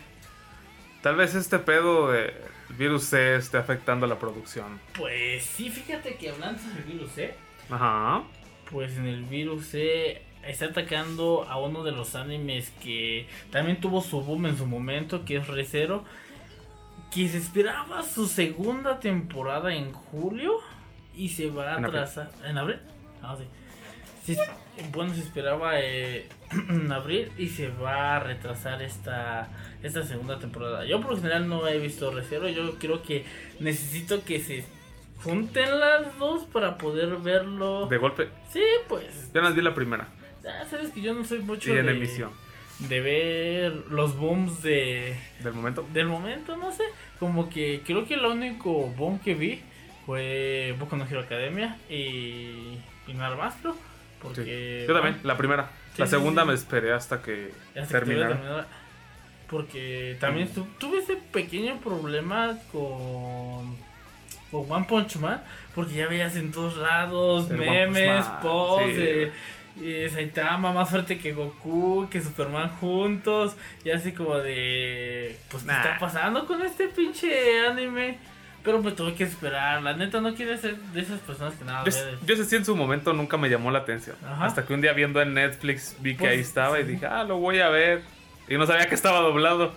[1.02, 2.32] Tal vez este pedo de
[2.78, 4.80] virus C esté afectando la producción.
[4.96, 7.34] Pues sí, fíjate que hablando del virus C,
[7.70, 8.22] Ajá.
[8.70, 14.00] pues en el virus C está atacando a uno de los animes que también tuvo
[14.00, 16.04] su boom en su momento, que es ReZero,
[17.12, 20.58] que se esperaba su segunda temporada en julio
[21.14, 22.30] y se va a atrasar.
[22.44, 22.78] ¿En abril?
[23.22, 24.36] Ah, sí.
[24.92, 26.28] Bueno, se esperaba eh,
[26.68, 29.48] en abril y se va a retrasar esta,
[29.82, 30.86] esta segunda temporada.
[30.86, 33.24] Yo por lo general no he visto ReZero, yo creo que
[33.60, 34.64] necesito que se
[35.22, 37.86] junten las dos para poder verlo.
[37.86, 38.28] De golpe.
[38.50, 39.30] Sí, pues.
[39.32, 40.08] Ya nos vi la primera.
[40.42, 42.30] Ya sabes que yo no soy mucho Y en de, emisión.
[42.80, 45.86] de ver los booms de Del momento.
[45.92, 46.84] del momento, no sé.
[47.20, 49.62] Como que creo que el único boom que vi
[50.06, 53.74] fue Boku no Hero Academia y, y nada más, creo.
[53.74, 53.78] Sí.
[54.20, 54.84] Porque.
[54.88, 55.70] Yo también, bueno, la primera.
[55.94, 58.66] Sí, la segunda sí, me esperé hasta que hasta terminara.
[59.48, 63.76] Porque también tu- tuve ese pequeño problema con,
[64.50, 65.42] con One Punch Man.
[65.74, 69.28] Porque ya veías en todos lados El memes, posts sí.
[69.80, 73.56] Eh, Saitama más fuerte que Goku, que Superman juntos.
[73.84, 75.36] Y así como de.
[75.50, 75.80] Pues, ¿qué Nah.
[75.82, 78.18] está pasando con este pinche anime?
[78.64, 79.82] Pero me tuve que esperar.
[79.82, 81.90] La neta, no quiero ser de esas personas que nada Yo,
[82.24, 84.14] yo ese sí en su momento nunca me llamó la atención.
[84.24, 84.44] Ajá.
[84.44, 86.92] Hasta que un día viendo en Netflix vi que Pues, ahí estaba y sí.
[86.92, 88.02] dije, ah, lo voy a ver.
[88.48, 89.72] Y no sabía que estaba doblado.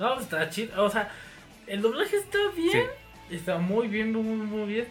[0.00, 0.82] No, pues, está chido.
[0.84, 1.08] O sea,
[1.68, 2.86] el doblaje está bien.
[3.30, 4.86] Está muy bien, muy, muy, muy bien.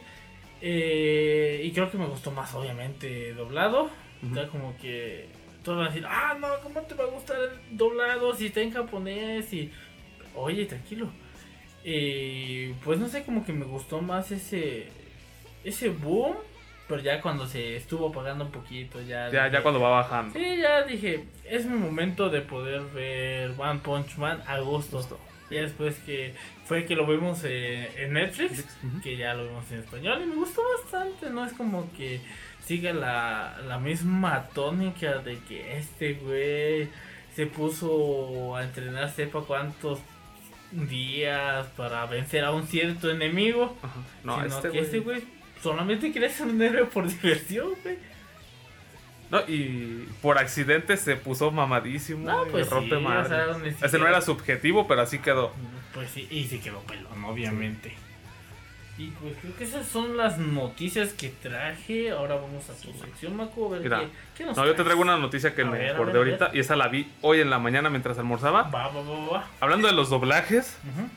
[0.61, 3.89] Eh, y creo que me gustó más, obviamente, doblado.
[4.27, 5.27] Está como que
[5.63, 8.61] todos van a decir, ah, no, ¿cómo te va a gustar el doblado si está
[8.61, 9.51] en japonés?
[9.53, 9.71] Y,
[10.35, 11.09] oye, tranquilo.
[11.83, 14.87] Eh, pues no sé, como que me gustó más ese,
[15.63, 16.35] ese boom.
[16.87, 19.31] Pero ya cuando se estuvo apagando un poquito, ya.
[19.31, 20.37] Ya, dije, ya cuando va bajando.
[20.37, 25.01] Sí, ya dije, es mi momento de poder ver One Punch Man a gusto.
[25.49, 26.33] Ya después que
[26.65, 29.01] fue que lo vimos eh, en Netflix, Ujú.
[29.01, 32.19] que ya lo vimos en español y me gustó bastante, no es como que
[32.65, 36.89] siga la, la misma tónica de que este güey
[37.35, 39.99] se puso a entrenar sepa cuántos
[40.71, 43.93] días para vencer a un cierto enemigo, Ajá.
[44.23, 45.19] No, sino este que este güey.
[45.21, 47.97] güey solamente quería ser un héroe por diversión, güey.
[49.31, 52.25] No, y por accidente se puso mamadísimo.
[52.29, 53.41] No, y pues rompe sí, madre.
[53.41, 55.51] o sea, ni Ese no era su objetivo, pero así quedó.
[55.93, 57.95] Pues sí, y se quedó pelón, obviamente.
[58.97, 62.11] Y pues creo que esas son las noticias que traje.
[62.11, 64.83] Ahora vamos a tu sección, Maco, a ver Mira, qué, qué nos No, yo te
[64.85, 67.49] traigo una noticia que A me ver, acordé ahorita y esa la vi hoy en
[67.49, 68.63] la mañana mientras almorzaba.
[68.63, 69.47] Va, va, va, va.
[69.59, 71.09] Hablando de los doblajes, Ujú.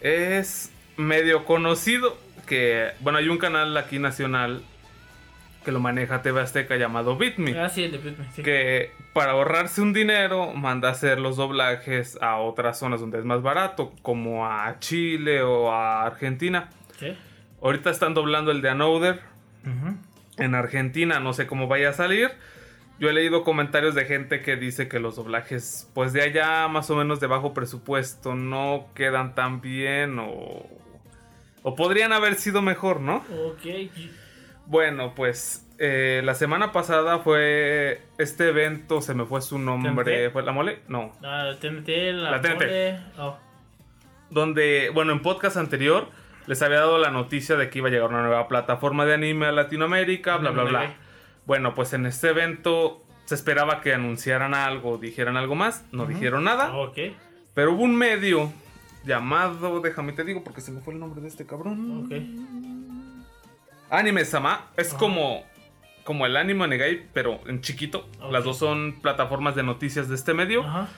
[0.00, 4.62] es medio conocido que, bueno, hay un canal aquí nacional
[5.62, 7.58] que lo maneja TV Azteca llamado BitMe.
[7.58, 8.42] Ah, sí, el de Pitman, sí.
[8.42, 13.24] que para ahorrarse un dinero manda a hacer los doblajes a otras zonas donde es
[13.24, 16.70] más barato, como a Chile o a Argentina.
[16.98, 17.16] Sí.
[17.62, 19.20] Ahorita están doblando el de Another
[20.38, 22.30] en Argentina, no sé cómo vaya a salir.
[22.98, 26.90] Yo he leído comentarios de gente que dice que los doblajes, pues de allá más
[26.90, 30.66] o menos de bajo presupuesto, no quedan tan bien o,
[31.62, 33.24] o podrían haber sido mejor, ¿no?
[33.46, 33.66] Ok.
[34.72, 40.30] Bueno, pues eh, la semana pasada fue este evento, se me fue su nombre.
[40.30, 40.80] ¿fue la mole?
[40.88, 42.54] No, Ah, TNT, la, La TNT.
[42.54, 43.00] mole.
[43.18, 43.36] Oh,
[44.30, 46.08] donde, bueno, en podcast anterior
[46.46, 49.44] les había dado la noticia de que iba a llegar una nueva plataforma de anime
[49.44, 50.94] a Latinoamérica, bla, bla, bla.
[51.44, 56.44] Bueno, pues en este evento se esperaba que anunciaran algo, dijeran algo más, no dijeron
[56.44, 56.96] nada, ok.
[57.52, 58.50] pero hubo un medio
[59.04, 62.06] llamado, déjame te digo porque se me fue el nombre de este cabrón.
[62.06, 62.12] Ok.
[63.92, 64.98] Anime Sama es Ajá.
[64.98, 65.44] como
[66.04, 68.08] como el Anime Negai, pero en chiquito.
[68.28, 70.64] Las dos son plataformas de noticias de este medio.
[70.64, 70.88] Ajá.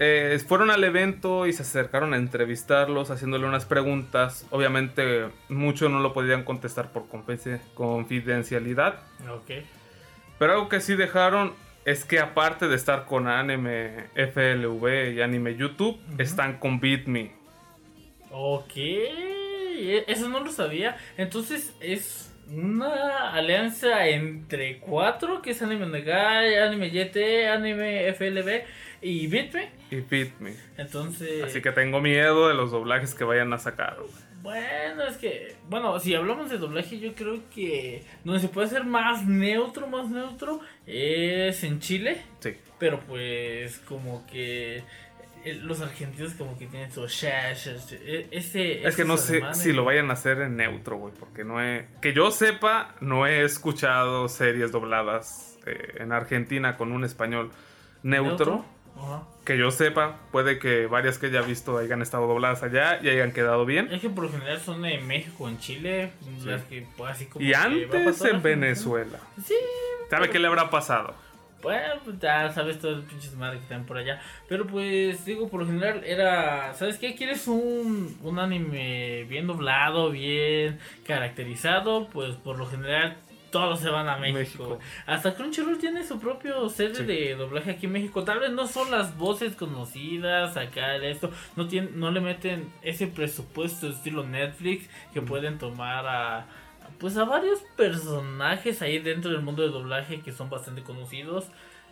[0.00, 4.46] Eh, fueron al evento y se acercaron a entrevistarlos, haciéndole unas preguntas.
[4.50, 9.00] Obviamente, muchos no lo podían contestar por confidencia- confidencialidad.
[9.30, 9.64] Ok.
[10.38, 11.54] Pero algo que sí dejaron
[11.86, 17.32] es que, aparte de estar con Anime FLV y Anime YouTube, están con BitMe.
[18.30, 18.72] Ok,
[19.78, 20.96] e- eso no lo sabía.
[21.16, 28.62] Entonces es una alianza entre cuatro, que es Anime Negai, Anime YT, Anime FLB
[29.02, 29.70] y Bitme.
[29.90, 30.54] Y BitMe.
[30.76, 33.96] Entonces, Así que tengo miedo de los doblajes que vayan a sacar.
[34.42, 38.84] bueno, es que, bueno, si hablamos de doblaje, yo creo que donde se puede ser
[38.84, 42.22] más neutro, más neutro, es en Chile.
[42.40, 42.54] Sí.
[42.78, 44.82] pero pues como que
[45.62, 47.68] los argentinos como que tienen su shash,
[48.30, 51.44] ese, es que no sé alemanes, si lo vayan a hacer en neutro, güey, porque
[51.44, 51.86] no he...
[52.00, 57.50] Que yo sepa, no he escuchado series dobladas eh, en Argentina con un español
[58.02, 58.64] neutro.
[59.44, 63.32] Que yo sepa, puede que varias que haya visto hayan estado dobladas allá y hayan
[63.32, 63.88] quedado bien.
[63.92, 66.10] Es que por lo general son de México en Chile,
[66.44, 68.42] las que pues, así como Y antes en.
[68.42, 69.18] Venezuela.
[69.44, 69.54] Sí,
[70.10, 71.14] ¿Sabe qué le habrá pasado?
[71.62, 74.20] Bueno, pues ya sabes todo el pinches madre que están por allá.
[74.48, 77.14] Pero pues digo, por lo general era, ¿sabes qué?
[77.16, 82.08] ¿Quieres un, un anime bien doblado, bien caracterizado?
[82.08, 83.16] Pues por lo general
[83.50, 84.38] todos se van a México.
[84.38, 84.78] México.
[85.06, 87.04] Hasta Crunchyroll tiene su propio sede Sí.
[87.04, 88.22] de doblaje aquí en México.
[88.22, 91.30] Tal vez no son las voces conocidas acá, esto.
[91.56, 96.46] No, tienen, no le meten ese presupuesto estilo Netflix que pueden tomar a
[96.98, 101.46] pues a varios personajes ahí dentro del mundo de doblaje que son bastante conocidos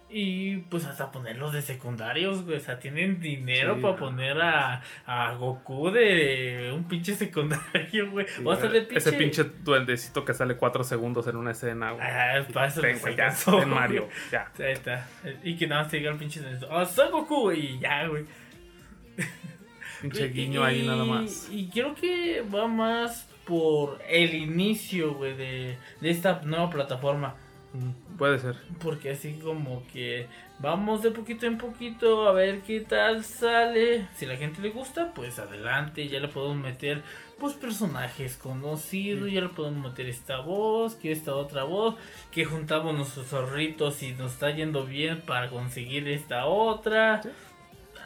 [0.09, 2.59] y pues hasta ponerlos de secundarios, güey.
[2.59, 3.97] O sea, tienen dinero Sí, para ah.
[3.97, 8.25] poner a, a Goku de un pinche secundario, güey.
[8.45, 12.07] o hasta de Ese pinche duendecito que sale cuatro segundos en una escena, güey.
[12.07, 14.51] Ah, para eso güey, ya, ten Mario, ya.
[14.61, 15.09] Ahí está.
[15.43, 17.41] Y que nada más te diga el pinche de ¡Oh, soy Goku!
[17.43, 18.25] güey", Y ya, güey.
[20.03, 21.49] Pinche Y- guiño ahí nada más.
[21.51, 27.37] Y creo que va más por el inicio, güey, de, de esta nueva plataforma.
[27.73, 28.57] Mm, Puede ser.
[28.83, 30.27] Porque así como que
[30.59, 34.09] vamos de poquito en poquito a ver qué tal sale.
[34.17, 36.09] Si la gente le gusta, pues adelante.
[36.09, 37.03] Ya le podemos meter
[37.39, 39.31] pues personajes conocidos.
[39.31, 41.97] Ya le podemos meter esta voz, que esta otra voz.
[42.33, 47.21] Que juntamos nuestros zorritos y nos está yendo bien para conseguir esta otra.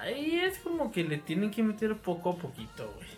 [0.00, 3.08] Ahí es como que le tienen que meter poco a poquito, güey.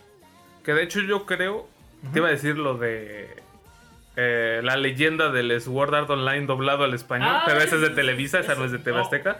[0.65, 1.69] Que de hecho yo creo,
[2.03, 2.13] Ujú.
[2.13, 3.43] te iba a decir lo de
[4.17, 7.91] eh, la leyenda del Sword Art Online doblado al español, Ah, pero esa es de
[7.91, 8.99] Televisa, esa no es de.
[8.99, 9.39] Azteca.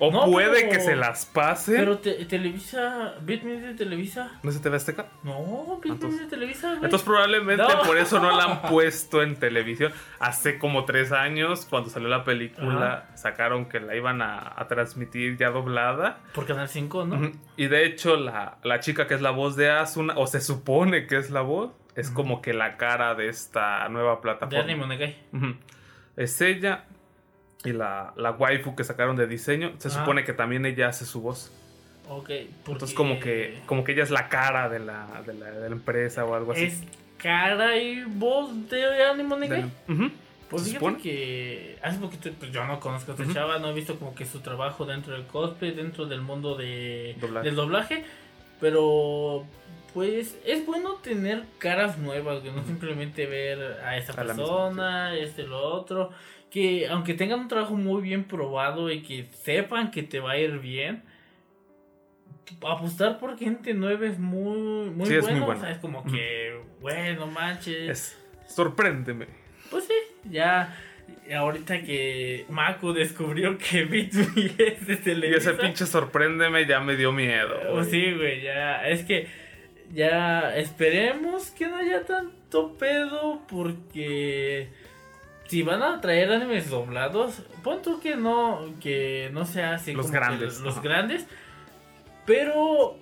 [0.00, 1.74] O No, puede pero- que se las pase.
[1.76, 4.30] Pero te- Televisa, Bitme de Televisa.
[4.44, 5.06] ¿No es de TV Azteca?
[5.24, 6.84] No, Entonces- de Televisa, güey.
[6.84, 7.82] Entonces probablemente No.
[7.82, 9.92] por eso no la han puesto en televisión.
[10.20, 15.36] Hace como tres años, cuando salió la película, sacaron que la iban a, a transmitir
[15.36, 16.18] ya doblada.
[16.32, 17.32] Por Canal 5, ¿no?
[17.56, 21.08] Y de hecho, la, la chica que es la voz de Asuna, o se supone
[21.08, 24.64] que es la voz, es como que la cara de esta nueva De plataforma.
[24.64, 25.16] Anime Onegai.
[25.32, 25.54] Ujú.
[26.16, 26.84] Es ella
[27.64, 29.72] y la, la waifu que sacaron de diseño.
[29.78, 30.00] Se Ajá.
[30.00, 31.52] supone que también ella hace su voz.
[32.08, 35.68] Ok, Entonces como que, como que ella es la cara de la, de la, de
[35.68, 36.64] la empresa o algo así.
[36.64, 36.82] es
[37.18, 39.62] cara y voz de Anime Onegai.
[39.62, 40.10] Del- Ujú.
[40.48, 43.74] Pues ¿Se fíjate que hace poquito, pues yo no conozco a esta chava, no he
[43.74, 47.46] visto como que su trabajo dentro del cosplay, dentro del mundo de, Doblaje.
[47.46, 48.04] del doblaje,
[48.58, 49.44] pero
[49.94, 54.36] pues es bueno tener caras nuevas, que no simplemente ver a esa A la misma,
[54.36, 56.10] persona, este, lo otro,
[56.50, 60.38] que aunque tengan un trabajo muy bien probado y que sepan que te va a
[60.38, 61.02] ir bien,
[62.66, 65.60] apostar por gente nueva es muy, muy Sí, es muy bueno, bueno.
[65.60, 67.88] o sea, es como que, bueno, manches.
[67.88, 69.26] Es, sorpréndeme.
[69.70, 69.94] Pues sí,
[70.30, 70.74] ya
[71.36, 74.22] ahorita que Mako descubrió que Bitme
[74.58, 75.50] es de Y Televisa.
[75.50, 77.54] ese pinche sorpréndeme ya me dio miedo.
[77.72, 77.84] Güey.
[77.84, 78.86] sí, güey, ya.
[78.86, 79.28] Es que
[79.92, 84.70] ya esperemos que no haya tanto pedo porque
[85.48, 90.10] si van a traer animes doblados, pon tú que no, que no sea así Los
[90.10, 91.26] grandes, los grandes,
[92.26, 92.96] pero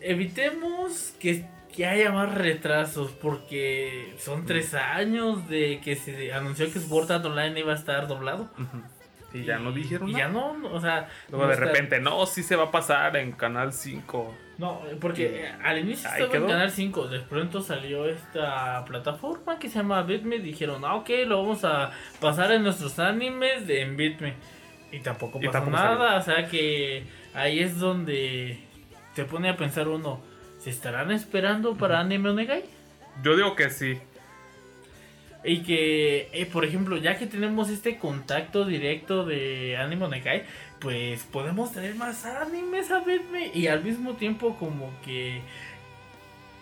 [0.00, 6.80] evitemos que, que haya más retrasos porque son tres años de que se anunció que
[6.80, 8.50] Sword Art Online iba a estar doblado.
[9.32, 10.26] Y ya no dijeron y nada.
[10.26, 13.32] ya no, o sea, Luego no de repente, no, sí se va a pasar en
[13.32, 14.34] Canal 5.
[14.58, 16.46] No, porque eh, al inicio estaba en.
[16.46, 21.40] Canal 5, de pronto salió esta plataforma que se llama Bitme, dijeron, ah, ok, lo
[21.40, 24.34] vamos a pasar en nuestros animes de en Bitme.
[24.90, 28.58] Y tampoco Y pasó tampoco nada, o sea que ahí es donde
[29.14, 30.20] te pone a pensar uno,
[30.58, 32.64] ¿se estarán esperando para Anime Onegai?
[33.22, 33.98] Yo digo que sí.
[35.44, 40.44] Y que, eh, por ejemplo, ya que tenemos este contacto directo de Anime Onegai,
[40.80, 43.50] pues podemos tener más animes a verme.
[43.54, 45.40] Y al mismo tiempo como que,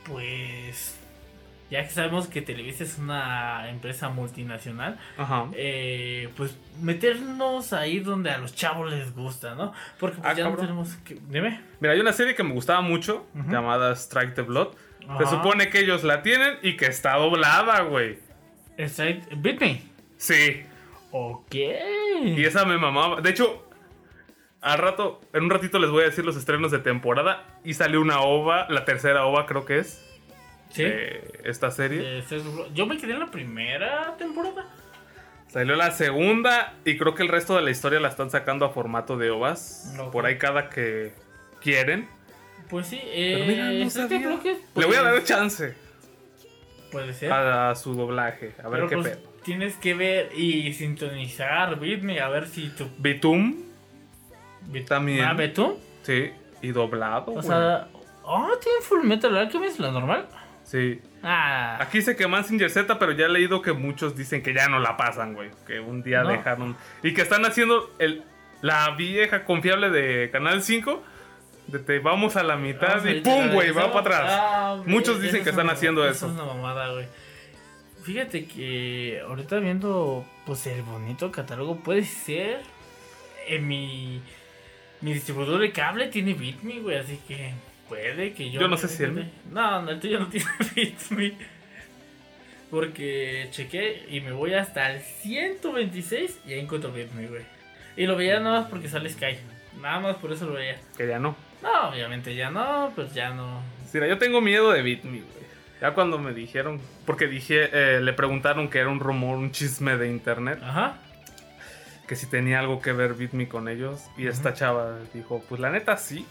[0.05, 0.98] pues,
[1.70, 5.46] ya que sabemos que Televisa es una empresa multinacional, Ajá.
[5.54, 9.73] eh, pues meternos ahí donde a los chavos les gusta, ¿no?
[9.98, 11.19] Porque pues Ah, ya no tenemos que...
[11.29, 11.60] Dime.
[11.81, 14.69] Mira, hay una serie que me gustaba mucho, llamada Strike the Blood.
[15.19, 18.19] Se supone que ellos la tienen y que está doblada, güey.
[18.77, 19.83] Strike- Bitme.
[20.17, 20.62] Sí.
[21.12, 21.54] Ok.
[22.25, 23.21] Y esa me mamaba.
[23.21, 23.65] De hecho,
[24.67, 27.44] al rato, en un ratito les voy a decir los estrenos de temporada.
[27.62, 30.02] Y salió una ova, la tercera ova creo que es,
[30.71, 30.83] Sí.
[30.83, 32.25] de esta serie.
[32.75, 34.67] Yo me quedé en la primera temporada.
[35.46, 38.71] Salió la segunda y creo que el resto de la historia la están sacando a
[38.71, 39.94] formato de ovas.
[39.98, 40.10] Ok.
[40.10, 41.12] Por ahí cada que
[41.62, 42.08] quieren.
[42.69, 44.19] Pues sí, Pero eh, mira, no sabía.
[44.19, 45.77] creo que Le voy a pues, dar chance
[46.90, 47.33] Puede ser.
[47.33, 48.54] a, su doblaje.
[48.58, 49.33] A ver Pero, qué pues, pedo.
[49.44, 52.88] Tienes que ver y sintonizar Bitme a ver si tu.
[52.98, 53.65] Bitum
[54.87, 55.25] también.
[55.25, 55.75] Ah, Betum.
[56.02, 56.31] Sí,
[56.62, 57.27] y doblado.
[57.33, 57.46] O güey.
[57.46, 57.88] sea.
[58.23, 60.27] Oh, tiene Full Metal Alchemist, la normal.
[60.64, 61.00] Sí.
[61.23, 61.79] Ah.
[61.81, 64.79] Aquí se que Mazinger Z, pero ya he leído que muchos dicen que ya no
[64.81, 65.50] la pasan, güey.
[65.67, 66.31] Que un día No.
[66.31, 66.77] dejaron.
[67.02, 68.25] Y que están haciendo el,
[68.62, 71.02] la vieja confiable de Canal 5.
[71.69, 73.71] De te vamos a la mitad y ¡pum, güey!
[73.73, 74.23] Va para atrás.
[74.29, 76.27] Ah, Muchos dicen que están una- haciendo eso eso.
[76.27, 77.06] es una mamada, güey.
[78.04, 82.60] Fíjate que ahorita viendo pues el bonito catálogo puede ser
[83.48, 84.23] en mi
[85.07, 87.52] mi distribuidor de cable tiene Bitme, güey, así que
[87.88, 89.25] puede que yo Yo no sé si mío.
[89.52, 91.35] No, no, el tuyo no tiene Bitme.
[92.73, 97.42] Porque chequé y me voy hasta el 126 y ahí encuentro Bitme, güey.
[97.96, 99.38] Y lo veía nada más porque sale Sky.
[99.81, 100.77] Nada más por eso lo veía.
[100.96, 101.37] Que ya no.
[101.63, 103.63] No, obviamente ya no, pues ya no.
[103.94, 105.46] Mira, yo tengo miedo de Bitme, güey.
[105.81, 109.96] Ya cuando me dijeron, porque dije, eh, le preguntaron que era un rumor, un chisme
[109.96, 110.98] de internet, Ajá.
[112.07, 114.04] Que si tenía algo que ver Bitme con ellos.
[114.17, 116.27] Y esta chava dijo, pues la neta sí,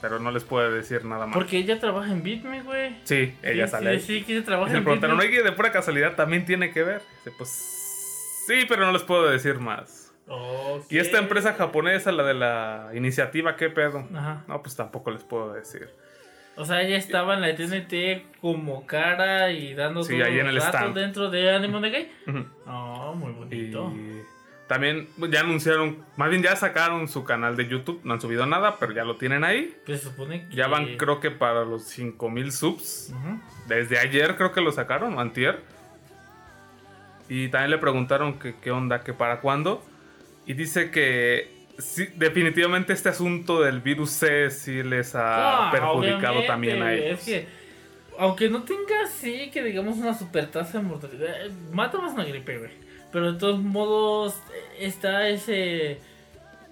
[0.00, 1.34] pero no les puedo decir nada más.
[1.34, 2.96] Porque ella trabaja en Bitme, güey.
[3.04, 4.00] Sí, ella sí, sale.
[4.00, 5.28] Sí, sí, que ella trabaja en Bitme.
[5.42, 7.02] de pura casualidad también tiene que ver.
[7.24, 7.48] Dice, pues
[8.46, 10.12] sí, pero no les puedo decir más.
[10.26, 10.86] Ok.
[10.90, 14.06] Y esta empresa japonesa, la de la iniciativa, ¿qué pedo?
[14.14, 14.44] Ajá.
[14.48, 15.88] No, pues tampoco les puedo decir.
[16.56, 20.46] O sea, ella estaba en la TNT como cara y dando Sí, todos ahí en
[20.46, 20.94] el stand.
[20.94, 22.12] dentro de Anime Gay.
[22.28, 22.44] Ujú.
[22.66, 23.92] Oh, muy bonito.
[23.94, 24.13] Y
[24.66, 28.00] también ya anunciaron, más bien ya sacaron su canal de YouTube.
[28.04, 29.76] No han subido nada, pero ya lo tienen ahí.
[29.86, 30.56] Se supone que.
[30.56, 33.12] Ya van, creo que para los 5000 subs.
[33.12, 33.40] Ujú.
[33.68, 35.60] Desde ayer creo que lo sacaron, antier.
[37.28, 39.84] Y también le preguntaron que qué onda, que para cuándo.
[40.46, 46.42] Y dice que sí, definitivamente este asunto del virus C sí les ha Ah, perjudicado
[46.46, 47.20] también a ellos.
[47.20, 47.46] Es que,
[48.18, 52.24] aunque no tenga así, que digamos una super tasa de mortalidad, eh, mata más una
[52.24, 52.83] gripe, güey.
[53.14, 54.34] Pero de todos modos,
[54.76, 56.00] está ese.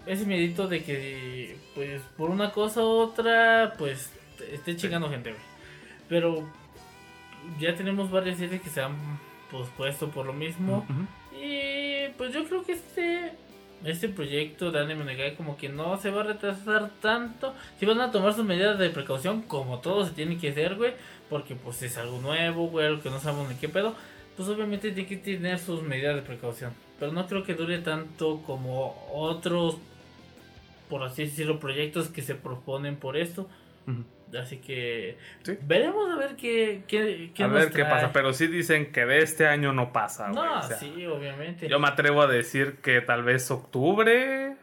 [0.06, 4.10] Ese miedito de que, pues, por una cosa u otra, pues,
[4.52, 5.42] esté chingando gente, güey.
[6.08, 6.50] Pero
[7.60, 8.96] ya tenemos varias series que se han
[9.52, 10.84] pospuesto por lo mismo.
[11.32, 13.32] Y pues yo creo que este
[13.84, 17.54] este proyecto de Anime Negai como que no se va a retrasar tanto.
[17.78, 20.94] Si van a tomar sus medidas de precaución como todo se tiene que hacer, güey,
[21.30, 23.94] porque pues es algo nuevo, güey, algo que no sabemos ni qué pedo.
[24.36, 26.72] Pues obviamente tiene que tener sus medidas de precaución.
[26.98, 29.76] Pero no creo que dure tanto como otros,
[30.88, 33.48] por así decirlo, proyectos que se proponen por esto.
[34.40, 35.58] Así que Sí.
[35.62, 39.04] veremos a ver qué, qué, qué A nos ver qué pasa, pero sí dicen que
[39.04, 40.28] de este año no pasa.
[40.28, 41.68] No, o sea, sí, obviamente.
[41.68, 44.56] Yo me atrevo a decir que tal vez octubre,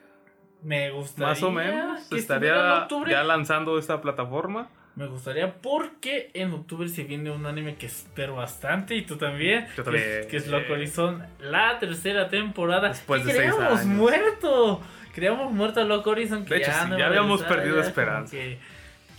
[0.64, 3.12] Me gustaría más o menos, que estuviera en estaría octubre.
[3.12, 4.70] ya lanzando esta plataforma.
[5.00, 9.66] Me gustaría porque en octubre se viene un anime que espero bastante y tú también.
[9.78, 10.28] Yo también.
[10.30, 12.90] Que es Loco Horizon, la tercera temporada.
[12.90, 13.86] Después de seis años.
[13.86, 14.82] muerto.
[15.16, 16.44] Creíamos muerto a Loco Horizon.
[16.44, 18.32] Que De hecho, ya sí, no ya habíamos perdido ya esperanza.
[18.32, 18.58] que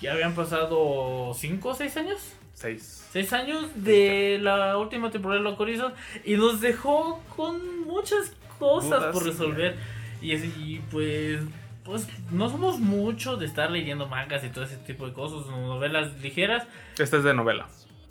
[0.03, 2.35] ya habían pasado 5 o 6 años.
[2.53, 3.09] Seis.
[3.13, 5.95] 6 años de la última temporada de Loco Horizon
[6.27, 9.77] y nos dejó con muchas cosas Dudas, por resolver.
[10.21, 11.41] Y, es- y pues,
[11.85, 16.21] pues no somos mucho de estar leyendo mangas y todo ese tipo de cosas, novelas
[16.21, 16.67] ligeras.
[16.99, 17.67] Esta es de novela.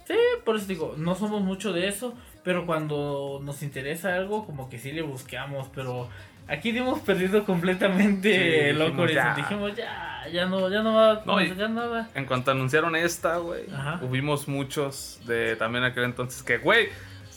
[0.07, 4.69] Sí, por eso digo, no somos mucho de eso, pero cuando nos interesa algo, como
[4.69, 6.09] que sí le buscamos, pero
[6.47, 9.35] aquí dimos perdido completamente Sí, Loco dijimos, ya.
[9.35, 12.09] Dijimos, ya, ya no, ya no va No, a y- sacar nada.
[12.15, 13.65] En cuanto anunciaron esta, güey,
[14.01, 16.89] hubimos muchos de también aquel entonces que, güey,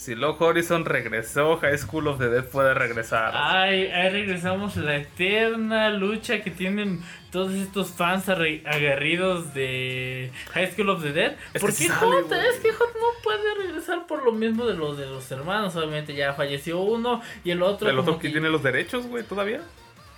[0.02, 3.34] si Loco Horizon regresó, High School of the Dead puede regresar.
[3.36, 10.72] Ay, ahí regresamos a la eterna lucha que tienen todos estos fans aguerridos de High
[10.72, 11.36] School of the Dead.
[11.54, 12.32] Es ¿Por que qué sí sale, Hot?
[12.32, 15.76] Es que Hot no puede regresar por lo mismo de los de los hermanos.
[15.76, 17.88] Obviamente ya falleció uno y el otro.
[17.88, 19.60] El otro como que tiene los derechos, güey, todavía.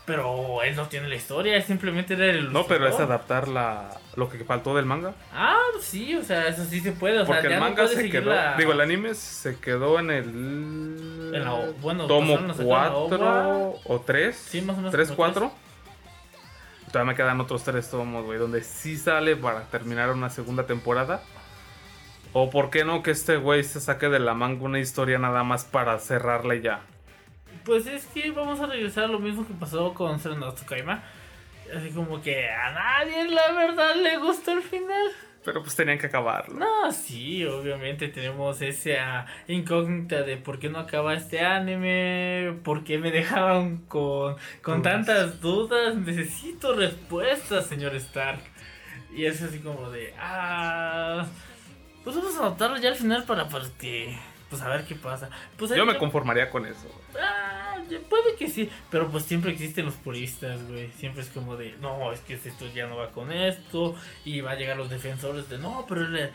[0.07, 2.53] Pero él no tiene la historia, él simplemente era el.
[2.53, 5.15] No, pero es adaptar la, lo que faltó del manga.
[5.33, 7.21] Ah, sí, o sea, eso sí se puede.
[7.21, 8.31] O sea, Porque el manga se quedó.
[8.35, 11.31] la- Digo, el anime se quedó en el.
[11.35, 14.37] En la bueno, tomo pasaron a sacar la 4 o 3.
[14.37, 15.53] Sí, más o menos 3, como 4.
[16.93, 18.39] Todavía me quedan otros 3 tomos, güey.
[18.39, 21.23] Donde sí sale para terminar una segunda temporada.
[22.35, 25.45] O por qué no que este güey se saque de la manga una historia nada
[25.45, 26.81] más para cerrarla y ya.
[27.65, 31.03] Pues es que vamos a regresar a lo mismo que pasó con Serenado Tsukaima.
[31.75, 35.11] Así como que a nadie la verdad le gustó el final.
[35.45, 36.55] Pero pues tenían que acabarlo.
[36.55, 42.99] No, sí, obviamente tenemos esa incógnita de por qué no acaba este anime, por qué
[42.99, 44.93] me dejaron con, con Dudas.
[45.07, 48.41] tantas dudas, necesito respuestas, señor Stark.
[49.15, 51.27] Y es así como de, ah,
[52.03, 54.19] pues vamos a anotarlo ya al final para, para que,
[54.51, 55.29] pues a ver qué pasa.
[55.57, 56.89] Pues Yo me conformaría con eso.
[57.21, 57.79] Ah,
[58.09, 60.91] puede que sí, pero pues siempre existen los puristas, güey.
[60.99, 63.95] Siempre es como de, no, es que esto ya no va con esto.
[64.25, 66.31] Y va a llegar los defensores de, no, pero le-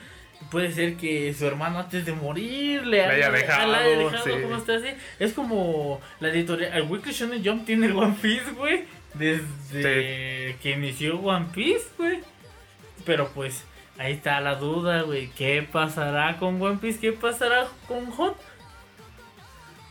[0.51, 4.23] puede ser que su hermano antes de morir le haya haya, dejado, le haya dejado,
[4.23, 4.31] sí.
[4.41, 4.87] como está así.
[5.19, 8.85] Es como la editorial, el Weekly Shonen Jump tiene el One Piece, güey.
[9.13, 12.19] Desde que inició One Piece, güey.
[13.05, 13.63] Pero pues
[13.99, 15.29] ahí está la duda, güey.
[15.29, 16.99] ¿Qué pasará con One Piece?
[16.99, 18.35] ¿Qué pasará con Hot?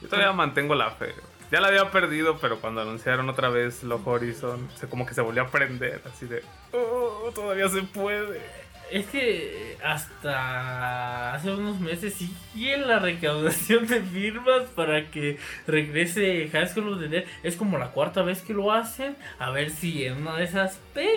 [0.01, 1.15] Yo todavía mantengo la fe.
[1.51, 5.23] Ya la había perdido, pero cuando anunciaron otra vez Love Horizon, se como que se
[5.23, 6.43] volvió a prender, así de,
[6.73, 8.43] oh, todavía se puede.
[8.91, 16.68] Es que hasta hace unos meses sigue la recaudación de firmas para que regrese High
[16.68, 17.24] School of the Dead.
[17.43, 19.14] Es como la cuarta vez que lo hacen.
[19.39, 21.12] A ver si en una de esas pega.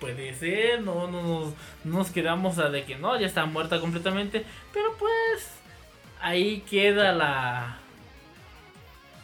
[0.00, 0.80] Puede ser.
[0.82, 1.54] No, no nos,
[1.84, 4.44] no nos quedamos a de que no, ya está muerta completamente.
[4.72, 5.50] Pero pues
[6.22, 7.76] ahí queda la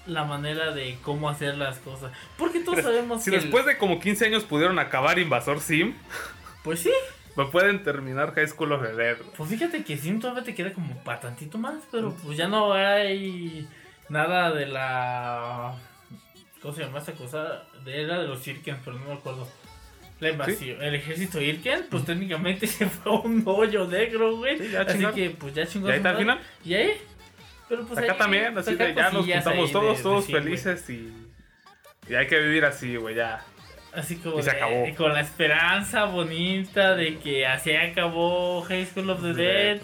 [0.06, 2.12] la manera de cómo hacer las cosas.
[2.38, 5.94] Porque todos sabemos Si que el- después de como 15 años pudieron acabar Invasor Sim,
[6.62, 6.92] pues sí.
[7.36, 9.16] Me pueden terminar High School of the Dead.
[9.36, 12.72] Pues fíjate que sí, todavía te queda como para tantito más, pero pues ya no
[12.72, 13.68] hay
[14.08, 15.74] nada de la.
[16.62, 17.62] ¿Cómo se llama esta cosa?
[17.84, 19.48] De, era de los Irken, pero no me acuerdo.
[20.18, 20.82] La invasión.
[20.82, 24.58] El ejército Irken, pues técnicamente se fue a un hoyo negro, güey.
[24.58, 25.88] Sí, Así que pues ya chingó.
[25.88, 26.24] ¿Y ahí está madre.
[26.24, 26.40] final?
[26.64, 26.92] ¿Y ahí?
[27.68, 30.32] Pero pues Acá ahí también, así de ya nos juntamos todos, de- todos de sí,
[30.32, 30.44] güey.
[30.44, 31.12] felices y,
[32.08, 33.44] y hay que vivir así, güey, ya.
[33.96, 34.94] Así como Y se de- acabó.
[34.96, 39.80] con la esperanza bonita de que así acabó High School of the Dead.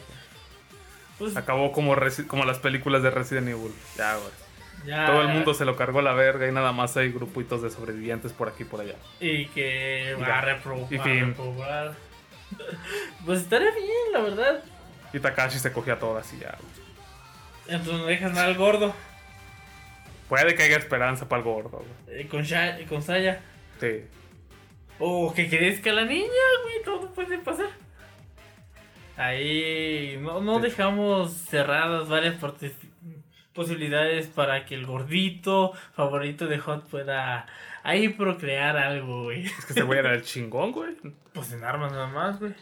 [1.19, 1.95] Pues Acabó como,
[2.27, 3.73] como las películas de Resident Evil.
[3.97, 4.29] Ya, güey.
[4.87, 5.07] ya.
[5.07, 7.71] Todo el mundo se lo cargó a la verga y nada más hay grupitos de
[7.71, 8.97] sobrevivientes por aquí y por allá.
[9.21, 11.29] Y que va a repro- Y fin.
[11.29, 11.95] reprobar.
[13.25, 14.63] Pues estaría bien, la verdad.
[15.15, 16.59] Y Takashi se cogía todas y ya.
[17.69, 18.95] Entonces no dejas nada al gordo.
[20.29, 21.71] Puede que haya esperanza para el gordo,
[22.07, 22.21] güey.
[22.23, 22.45] eh, con,
[22.89, 23.41] con Saya.
[23.83, 24.05] Sí.
[25.01, 26.29] O que crezca la niña,
[26.63, 26.83] güey.
[26.85, 27.67] Todo puede pasar.
[29.17, 30.63] Ahí no, no Sí.
[30.63, 32.37] dejamos cerradas varias
[33.53, 37.47] posibilidades para que el gordito favorito de Hot pueda
[37.83, 39.47] ahí procrear algo, güey.
[39.47, 40.95] Es que ese güey era el chingón, güey.
[41.35, 42.55] Pues en armas nada más, güey.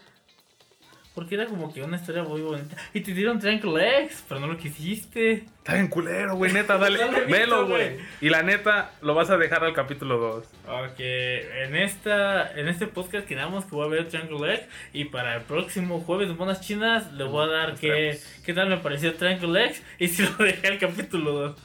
[1.21, 2.75] Porque era como que una historia muy bonita.
[2.95, 5.45] Y te dieron Triangle X, pero no lo quisiste.
[5.59, 6.99] Está bien culero, güey, neta, dale.
[7.29, 7.99] Velo, güey.
[8.23, 10.47] Y la neta, lo vas a dejar al capítulo 2.
[10.65, 14.67] Porque en esta en este podcast quedamos que voy a ver Triangle X.
[14.95, 18.79] Y para el próximo jueves Monas Chinas le voy a dar qué, qué tal me
[18.79, 19.83] pareció Triangle X.
[19.99, 21.57] Y si lo dejé al capítulo 2.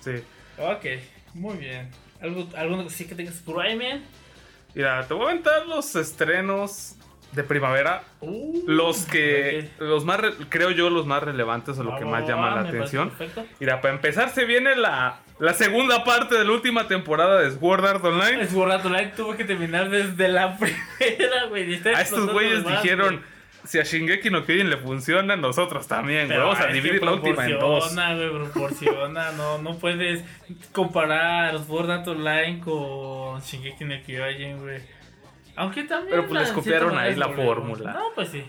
[0.00, 0.10] Sí.
[0.58, 0.86] Ok,
[1.34, 1.88] muy bien.
[2.20, 4.02] ¿Algo, ¿Alguna cosita que tengas por ahí, man?
[4.74, 6.96] Mira, te voy a aventar los estrenos
[7.34, 8.02] de primavera.
[8.20, 12.04] Uh, Los que, los más, re- creo yo, los más relevantes o lo Va, que
[12.04, 13.12] más llama la me parece atención.
[13.60, 17.84] Mira, para empezar se viene la, la segunda parte de la última temporada de Sword
[17.86, 18.42] Art Online.
[18.42, 21.74] Es Rato Light tuvo que terminar desde la primera, güey.
[21.94, 23.22] A estos güeyes dijeron,
[23.64, 26.38] si a Shingeki no Kyojin le funciona, nosotros también, güey.
[26.38, 27.92] Vamos a dividir la última en dos.
[27.94, 30.22] proporciona, güey, proporciona, no, no puedes
[30.72, 34.80] comparar Sword Art Online con Shingeki no Kyojin, güey.
[35.56, 36.10] Aunque también...
[36.10, 37.54] Pero, pues, les copiaron ahí la volvemos.
[37.54, 37.92] fórmula.
[37.92, 38.44] No, pues sí.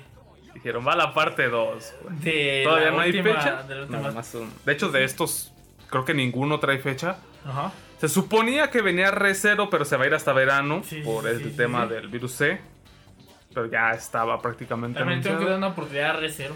[0.54, 1.94] Dijeron, va la parte 2.
[2.22, 3.64] De Todavía no hay fecha.
[3.64, 5.54] De No, un- hecho, de estos,
[5.90, 7.18] creo que ninguno trae fecha.
[7.46, 7.72] Ajá.
[8.00, 11.24] Se suponía que venía Re Zero, pero se va a ir hasta verano Sí, por
[11.24, 12.60] sí, el sí, tema del virus C.
[13.54, 15.58] Pero ya estaba prácticamente También tengo que dar anunciado.
[15.58, 16.56] una oportunidad a Recero.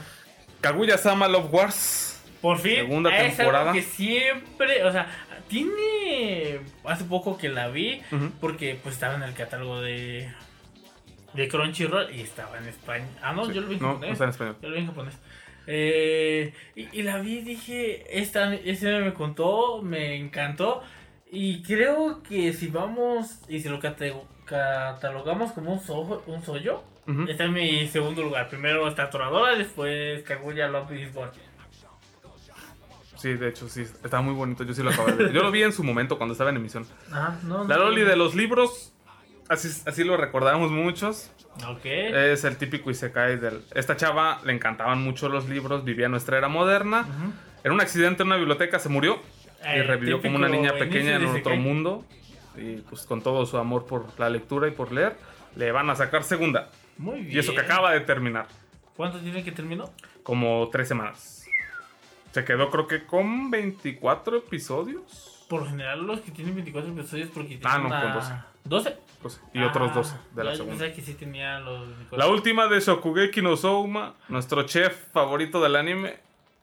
[0.61, 2.05] Kaguya-sama Love Wars.
[2.41, 3.71] Por fin, Segunda es temporada.
[3.71, 5.07] algo que siempre, o sea,
[5.49, 8.01] tiene hace poco que la vi
[8.39, 10.31] porque pues estaba en el catálogo de
[11.33, 13.05] de Crunchyroll y estaba en España.
[13.21, 13.53] Ah, no, Sí.
[13.53, 14.07] yo lo vi en No, japonés.
[14.09, 14.55] no está en español.
[14.61, 15.17] Yo lo vi en japonés.
[15.67, 20.81] Eh, y, y la vi dije, esta, ese me contó, me encantó.
[21.31, 27.23] Y creo que si vamos y si lo catalogamos como un, sojo, un soyo, Ujú.
[27.29, 28.49] está en mi segundo lugar.
[28.49, 31.09] Primero está Toradora, después Kaguya Love is.
[33.19, 33.81] Sí, de hecho, sí.
[33.81, 34.63] Está muy bonito.
[34.63, 35.31] Yo sí lo acabo de ver.
[35.33, 36.85] Yo lo vi en su momento cuando estaba en emisión.
[37.43, 38.93] No, La no, Loli de los libros.
[39.49, 41.31] Así, así lo recordamos muchos.
[41.67, 41.85] Ok.
[41.85, 43.63] Es el típico Isekai del...
[43.73, 47.05] Esta chava le encantaban mucho los libros, vivía en nuestra era moderna.
[47.63, 49.19] En un accidente en una biblioteca se murió
[49.61, 52.05] y Eh, revivió como una niña pequeña en otro mundo.
[52.55, 55.17] Y pues con todo su amor por la lectura y por leer,
[55.55, 56.69] le van a sacar segunda.
[56.97, 57.35] Muy bien.
[57.35, 58.47] Y eso que acaba de terminar.
[58.95, 59.89] ¿Cuánto tiene que terminó?
[60.23, 61.38] Como tres semanas.
[62.31, 65.45] Se quedó creo que con 24 episodios.
[65.49, 68.33] Por lo general los que tienen 24 episodios porque tienen Ah, no, una- con 12.
[68.65, 68.97] 12.
[69.21, 70.77] Pues, y otros Ah, 12 de la yo segunda.
[70.79, 72.17] pensaba que sí tenía los 24.
[72.17, 76.19] La última de Shokugeki no Souma, nuestro chef favorito del anime.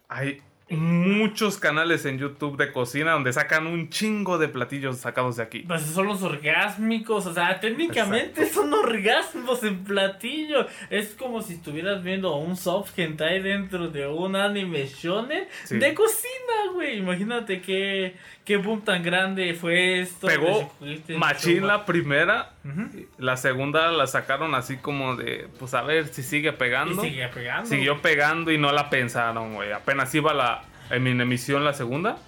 [0.09, 5.45] Hay muchos canales en YouTube de cocina donde sacan un chingo de platillos sacados de
[5.45, 5.61] aquí.
[5.61, 10.67] Pues son los orgásmicos, o sea, técnicamente son orgasmos en platillo.
[10.91, 15.79] Es como si estuvieras viendo un soft hentai dentro de un anime shonen Sí.
[15.79, 16.99] de cocina, güey.
[16.99, 20.27] Imagínate qué, qué boom tan grande fue esto.
[20.27, 23.07] Pegó de- machín la primera, Ujú.
[23.19, 27.03] la segunda la sacaron así como de, pues a ver si sigue Y pegando.
[27.03, 27.69] seguía pegando.
[27.69, 29.71] Siguió pegando y no la pensaron, güey.
[29.73, 30.56] Apenas iba la
[30.91, 32.19] en mi emisión la segunda.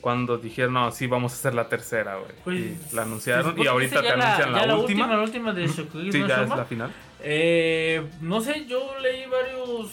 [0.00, 2.30] Cuando dijeron, no, sí, vamos a hacer la tercera, güey.
[2.44, 5.06] Pues, Y la anunciaron y que ahorita te anuncian la, ya última.
[5.08, 6.92] La última de Shokugeki Sí, no ya es la final.
[7.22, 9.90] Eh, no sé, yo leí varios,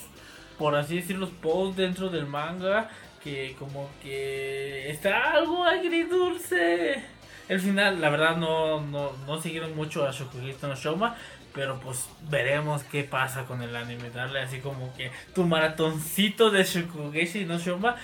[0.59, 2.89] por así decirlo, posts dentro del manga
[3.23, 7.03] que como que está algo agridulce.
[7.49, 11.15] El final, la verdad, no, no, no siguieron mucho a Shokugeki no Shoma,
[11.54, 14.10] pero pues veremos qué pasa con el anime.
[14.10, 17.95] Darle así como que tu maratoncito de Shokugeki no Shoma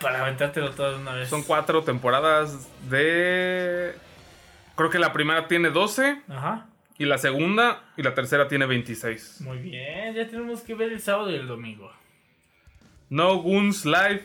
[0.00, 1.28] para aventártelo todo de una vez.
[1.28, 3.94] Son cuatro temporadas de...
[4.74, 6.66] Creo que la primera tiene 12 Ajá,
[6.98, 9.42] y la segunda y la tercera tiene 26.
[9.42, 11.92] muy bien, ya tenemos que ver el sábado y el domingo.
[13.10, 14.22] No Guns Live,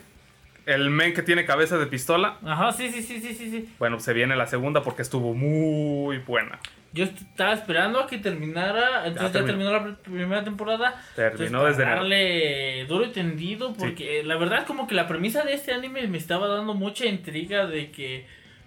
[0.66, 2.38] el men que tiene cabeza de pistola.
[2.46, 3.70] Ajá, sí, sí, sí, sí, sí.
[3.78, 6.60] Bueno, se viene la segunda porque estuvo muy buena.
[6.94, 9.70] Yo est- estaba esperando a que terminara, entonces ya, terminó.
[9.70, 11.02] terminó la pr- primera temporada.
[11.16, 15.74] Terminó desde darle duro y tendido, porque la verdad como que la premisa de este
[15.74, 18.26] anime me estaba dando mucha intriga de que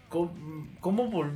[0.09, 1.33] cómo, cómo,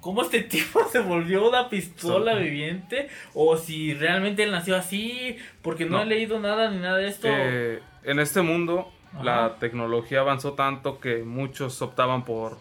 [0.00, 5.36] cómo este tipo se volvió una pistola So- viviente o si realmente él nació así,
[5.62, 6.02] porque no, No.
[6.02, 7.28] he leído nada ni nada de esto.
[7.30, 9.24] Eh, en este mundo, Ajá.
[9.24, 12.58] la tecnología avanzó tanto que muchos optaban por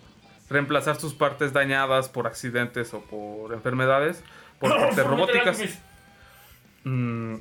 [0.50, 4.24] reemplazar sus partes dañadas por accidentes o por enfermedades
[4.60, 5.60] por partes robóticas.
[6.84, 7.36] Mm,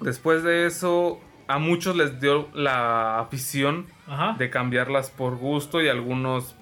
[0.00, 4.34] después de eso, a muchos les dio la afición Ajá.
[4.38, 6.54] de cambiarlas por gusto y algunos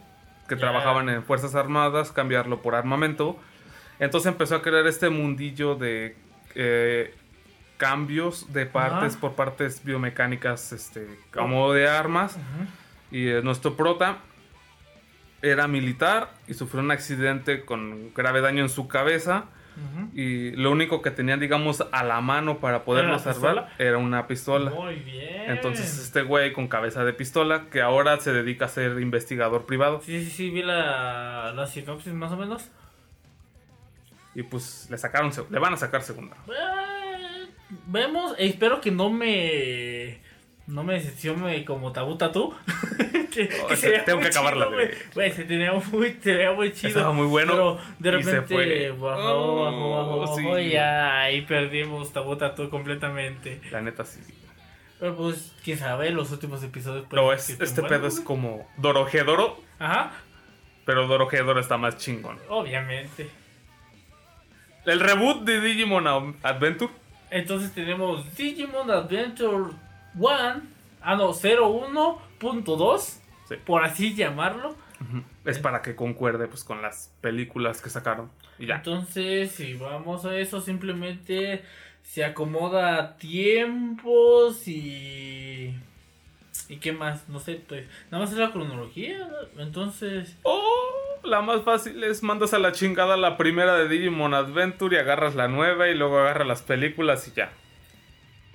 [0.48, 3.38] que trabajaban en Fuerzas Armadas cambiarlo por armamento.
[4.00, 6.16] Entonces empezó a crear este mundillo de
[6.56, 7.14] eh,
[7.76, 9.20] cambios de partes Ajá.
[9.20, 12.36] por partes biomecánicas este, como de armas.
[13.12, 14.18] Y eh, nuestro prota
[15.42, 19.44] era militar y sufrió un accidente con grave daño en su cabeza.
[20.14, 23.74] Y lo único que tenían, digamos, a la mano para poderlo ¿Era la salvar pistola?
[23.78, 24.70] era una pistola.
[24.72, 25.50] Muy bien.
[25.50, 30.02] Entonces este güey con cabeza de pistola que ahora se dedica a ser investigador privado
[30.04, 32.68] Sí, sí, sí, vi la, la sinopsis más o menos.
[34.34, 36.36] y pues le sacaron le van a sacar segunda.
[36.48, 37.48] Eh,
[37.86, 40.20] vemos, espero que no me
[40.70, 42.54] no me decepcione como Tabú Tatú.
[43.32, 45.32] que, Oh, que se tengo que acabarla, güey.
[45.32, 46.88] se tenía muy, se veía muy chido.
[46.88, 50.46] Estaba muy bueno Pero de repente bajó, bajó, bajó, sí.
[50.66, 53.60] y ahí perdimos Tabú Tatú completamente.
[53.70, 54.20] La neta sí.
[54.98, 57.06] Pero pues, quién sabe, los últimos episodios.
[57.08, 60.12] Pero pueden es, este pedo es como Dorohedoro, Ajá,
[60.84, 62.38] pero Dorohedoro está más chingón.
[62.48, 63.30] obviamente.
[64.86, 66.06] El reboot de Digimon
[66.42, 66.90] Adventure
[67.30, 69.72] Entonces tenemos Digimon Adventure
[70.16, 70.62] 1,
[71.02, 73.16] ah no, 01.2,
[73.48, 73.56] Sí.
[73.64, 74.74] por así llamarlo.
[75.44, 78.76] es para que concuerde pues con las películas que sacaron y ya.
[78.76, 81.64] Entonces, si vamos a eso, simplemente
[82.02, 85.74] se acomoda a tiempos y...
[86.68, 87.28] ¿Y qué más?
[87.28, 89.26] No sé, pues nada más es la cronología.
[89.56, 89.62] ¿no?
[89.62, 94.94] Entonces, Oh, la más fácil es mandas a la chingada la primera de Digimon Adventure
[94.94, 97.50] y agarras la nueva y luego agarras las películas y ya.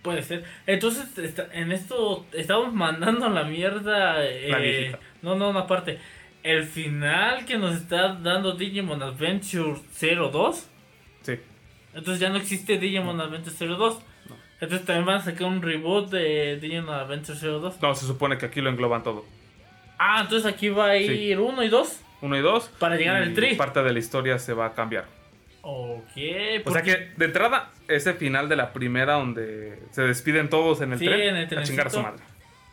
[0.05, 0.43] Puede ser.
[0.67, 4.23] Entonces, está- en esto estamos mandando a la mierda.
[4.25, 5.99] Eh, no, no, no, aparte.
[6.43, 10.69] El final que nos está dando Digimon Adventure 02.
[11.23, 11.39] Sí.
[11.93, 13.99] Entonces ya no existe Digimon Adventure 02.
[14.61, 17.81] Entonces también van a sacar un reboot de Digimon Adventure 02.
[17.81, 19.25] No, se supone que aquí lo engloban todo.
[19.97, 22.01] Ah, entonces aquí va a ir 1 y 2.
[22.21, 22.69] Uno y dos.
[22.79, 23.55] Para llegar y al tri.
[23.55, 25.05] Parte de la historia se va a cambiar.
[25.67, 26.11] Ok.
[26.65, 30.93] O sea que de entrada, ese final de la primera donde se despiden todos en
[30.93, 32.01] el Sí, tren, en el a chingar a su trencito.
[32.03, 32.23] madre.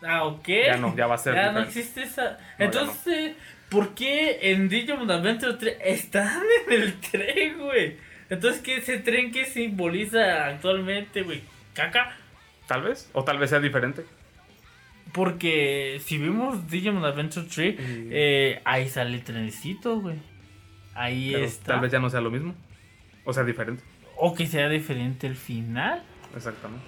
[0.04, 0.46] Ah, ok.
[0.66, 2.38] Ya no, ya va a ser Ya no existe esa.
[2.58, 3.32] No, Entonces,
[3.70, 7.96] ¿por qué en Digimon Adventure 3 están en el tren, güey?
[8.28, 11.40] Entonces, ¿qué ese tren que simboliza actualmente, güey?
[11.72, 12.14] ¿Caca?
[12.66, 13.08] Tal vez.
[13.14, 14.04] O tal vez sea diferente.
[15.12, 20.16] Porque si vimos Digimon Adventure 3, Y- eh, ahí sale el trenecito, güey.
[20.94, 21.66] Ahí Pero está.
[21.72, 22.54] tal vez ya no sea lo mismo.
[23.24, 23.82] O sea, diferente.
[24.16, 26.02] O que sea diferente el final.
[26.34, 26.84] Exactamente.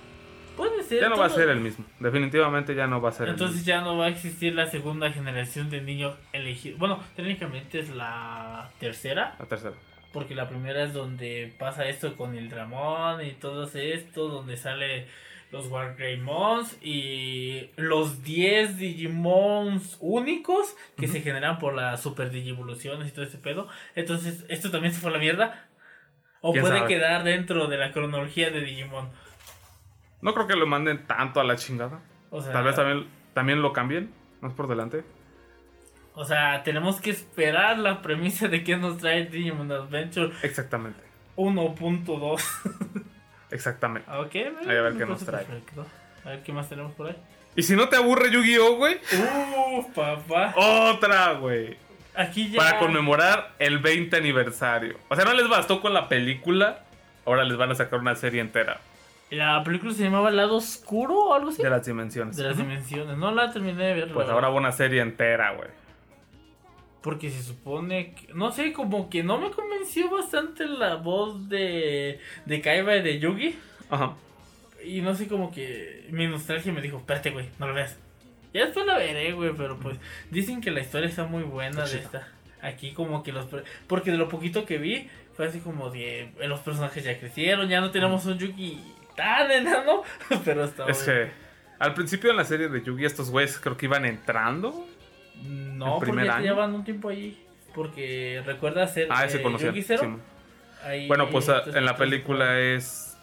[0.56, 1.00] Puede ser.
[1.00, 1.84] Ya no va a ser el mismo.
[1.98, 5.10] Definitivamente ya no va a ser Entonces el ya no va a existir la segunda
[5.10, 6.78] generación de niños elegidos.
[6.78, 9.30] Bueno, técnicamente es la tercera.
[9.32, 9.36] mismo.
[9.40, 9.74] La tercera.
[10.12, 15.08] Porque la primera es donde pasa esto con el Dramón y todo esto, donde sale
[15.50, 23.10] los Wargreymons y los 10 Digimons únicos que se generan por las super digivoluciones y
[23.12, 23.68] todo ese pedo.
[23.94, 25.66] Entonces, ¿esto también se fue a la mierda?
[26.46, 26.88] ¿O ¿Quién puede sabe?
[26.88, 29.08] quedar dentro de la cronología de Digimon?
[30.20, 32.00] No creo que lo manden tanto a la chingada.
[32.30, 34.12] O sea, Tal vez también, también lo cambien.
[34.42, 35.04] Más por delante.
[36.14, 41.00] o sea, tenemos que esperar la premisa de que nos trae Digimon Adventure Exactamente.
[41.36, 42.42] 1.2.
[43.50, 44.08] Exactamente.
[44.10, 45.44] Ah, Ok, Ahí a ver me qué nos trae.
[45.44, 45.86] perfecto.
[46.24, 47.16] A ver qué más tenemos por ahí.
[47.56, 48.96] Y si no te aburre Yu-Gi-Oh, güey.
[49.78, 50.52] Uf, papá.
[50.56, 51.76] Otra, güey.
[52.16, 52.58] Aquí ya.
[52.58, 54.98] Para conmemorar el 20 aniversario.
[55.08, 56.84] O sea, no les bastó con la película.
[57.26, 58.80] Ahora les van a sacar una serie entera
[59.30, 61.62] La película se llamaba Lado Oscuro o algo así.
[61.62, 62.36] de las dimensiones.
[62.36, 63.16] De las dimensiones.
[63.16, 64.12] No la terminé de ver.
[64.12, 65.68] Pues ahora va una serie entera, güey.
[67.02, 68.32] Porque se supone que.
[68.32, 72.20] No sé, como que no me convenció bastante la voz de.
[72.46, 73.58] De Kaiba y de Yugi.
[73.90, 74.14] Ajá.
[74.84, 76.06] Y no sé, como que.
[76.10, 77.98] Mi nostalgia me dijo: Espérate, güey, no lo veas.
[78.54, 79.98] Ya después la veré, güey, pero pues.
[80.30, 82.28] Dicen que la historia está muy buena Está de esta.
[82.62, 83.46] Aquí, como que los.
[83.86, 86.20] Porque de lo poquito que vi, fue así como de.
[86.38, 88.80] eh, Los personajes ya crecieron, ya no tenemos un Yugi
[89.16, 90.02] tan enano.
[90.44, 91.30] Pero está Es que
[91.78, 94.86] al principio en la serie de Yugi estos güeyes creo que iban entrando.
[95.42, 97.38] No, el porque ya llevan un tiempo allí.
[97.74, 99.08] Porque recuerda ser.
[99.10, 99.42] Ah, eh.
[99.60, 100.20] Yugi Zero?
[100.84, 103.18] Ahí- Bueno, pues a- entonces, en la pues, película es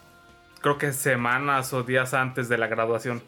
[0.60, 3.22] creo que semanas o días antes de la graduación.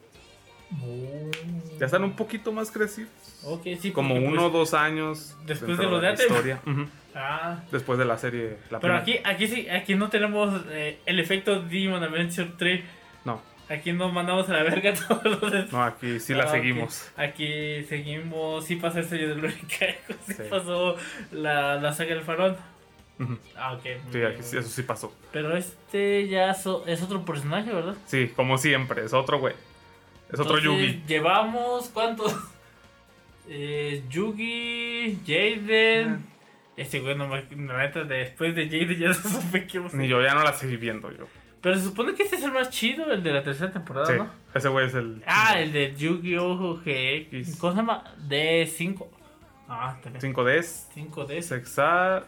[0.82, 1.30] Oh.
[1.78, 3.10] Ya están un poquito más crecidos.
[3.44, 3.90] Ok, sí.
[3.92, 6.26] Como uno o pues, dos años después de lo de la antes.
[6.26, 6.60] historia.
[7.16, 7.60] Ah.
[7.70, 8.56] Después de la serie.
[8.70, 8.98] La Pero primera.
[8.98, 12.84] aquí, aquí sí, aquí no tenemos eh, el efecto Demon Adventure 3.
[13.24, 16.50] No, Aquí nos mandamos a la verga todos los no, aquí sí Ah, la ok.
[16.50, 17.08] seguimos.
[17.16, 18.64] Aquí seguimos.
[18.64, 19.94] Sí pasó el sello del huracán.
[20.26, 20.42] Sí, Sí.
[20.50, 20.96] pasó
[21.30, 22.56] la, la saga del.
[23.20, 23.38] Ujú.
[23.56, 23.82] Ah, ok.
[24.10, 24.32] Sí, bien.
[24.58, 25.14] eso sí pasó.
[25.32, 27.94] Pero este ya so- es otro personaje, ¿verdad?
[28.06, 29.54] Sí, como siempre, es otro güey.
[30.32, 30.64] Es otro Entonces,
[30.94, 31.02] Yugi.
[31.06, 32.34] Llevamos, ¿cuántos?
[33.46, 36.24] Eh, Yugi, Jaden.
[36.78, 37.44] Este güey, no me.
[37.54, 41.10] Neta, después de Jaden ya no supe qué Ni yo ya no la seguí viendo
[41.12, 41.26] yo.
[41.60, 44.12] Pero se supone que este es el más chido, el de la tercera temporada, Sí,
[44.16, 44.30] ¿no?
[44.54, 46.76] ese güey es el Ah, el de Yu-Gi-Oh!
[46.84, 47.56] GX.
[47.58, 48.04] ¿Cómo se llama?
[48.28, 49.06] D5.
[49.68, 50.34] Ah, también.
[50.34, 51.42] 5Ds, 5D.
[51.42, 52.26] Sexar,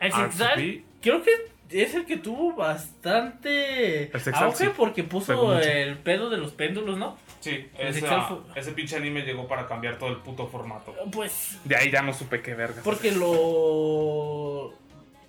[0.00, 0.30] El RCP.
[0.32, 1.30] Sexal, creo que
[1.70, 4.70] es el que tuvo bastante El auge sí.
[4.76, 7.18] porque puso el pedo de los péndulos, ¿no?
[7.50, 10.94] Sí, esa- fu- ese pinche anime llegó para cambiar todo el puto formato.
[11.12, 12.80] Pues De ahí ya no supe qué verga.
[12.84, 14.72] Porque lo.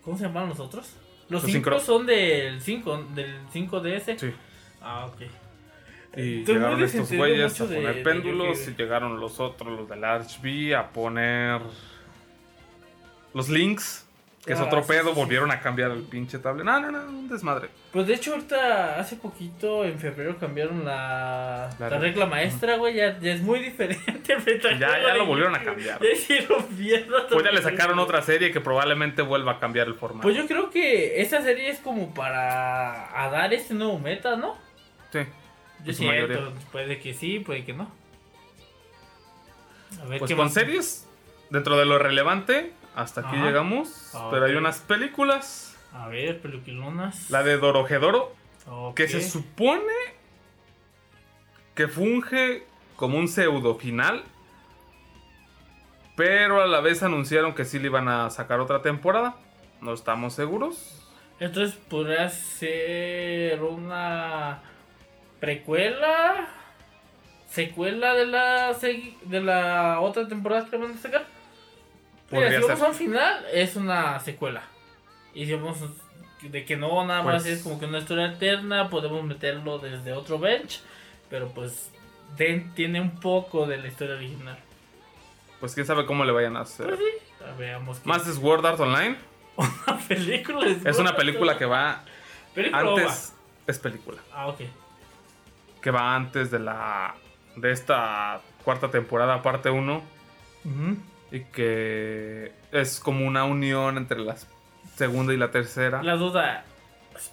[0.03, 0.93] ¿Cómo se llaman los otros?
[1.29, 4.17] Los Los 5 sincro- son del 5, del 5DS.
[4.17, 4.31] Sí.
[4.81, 5.21] Ah, ok.
[6.15, 10.73] Y llegaron estos güeyes a poner de péndulos y llegaron los otros, los del RHB,
[10.75, 11.61] a poner
[13.33, 14.06] los links,
[14.47, 16.65] que es otro pedo, volvieron a cambiar el pinche tablet.
[16.65, 17.69] No, no, no, un desmadre.
[17.91, 22.77] Pues de hecho, ahorita, hace poquito, en febrero, cambiaron la, La la re- regla maestra,
[22.77, 22.95] güey.
[22.95, 24.35] Ya, ya es muy diferente.
[24.79, 25.99] Ya, ya lo volvieron a cambiar.
[26.01, 27.27] Ya hicieron mierda.
[27.29, 30.23] Pues ya le sacaron otra serie que probablemente vuelva a cambiar el formato.
[30.23, 34.55] Pues yo creo que esta serie es como para a dar este nuevo meta, ¿no?
[35.11, 35.19] Sí.
[35.85, 37.91] Yo siento, puede que sí, puede que no.
[40.01, 40.53] A ver Pues qué con más.
[40.53, 41.07] series,
[41.49, 43.45] dentro de lo relevante, hasta aquí Ajá.
[43.45, 44.11] llegamos.
[44.31, 45.77] Pero hay unas películas.
[45.93, 47.29] A ver, peluquilonas.
[47.29, 48.35] La de Dorohedoro,
[48.67, 48.95] Ok.
[48.95, 49.93] que se supone
[51.75, 54.23] que funge como un pseudo final.
[56.15, 59.35] Pero a la vez anunciaron que sí le iban a sacar otra temporada.
[59.81, 61.03] No estamos seguros.
[61.39, 64.61] Entonces podría ser una
[65.39, 66.47] precuela,
[67.47, 71.27] secuela de la de la otra temporada que van a sacar.
[72.31, 72.85] Mira, si vamos ser.
[72.85, 74.63] a un final, es una secuela.
[75.33, 75.77] Y si vamos
[76.41, 80.13] de que no, nada más Pues- es como que una historia alterna, podemos meterlo desde
[80.13, 80.81] otro bench.
[81.29, 81.91] Pero pues
[82.75, 84.57] tiene un poco de la historia original.
[85.59, 86.85] Pues quién sabe cómo le vayan a hacer.
[86.87, 87.99] Pues sí, a- veamos.
[87.99, 89.17] qué- Más es Sword Art Online.
[89.57, 92.03] Una película Es una película que va
[92.53, 93.33] ¿Película antes.
[93.65, 94.19] Es película.
[94.33, 94.61] Ah, ok.
[95.81, 97.15] Que va antes de la.
[97.55, 100.01] de esta cuarta temporada, parte 1.
[101.31, 104.35] Y que es como una unión entre la
[104.95, 106.01] segunda y la tercera.
[106.01, 106.63] La duda,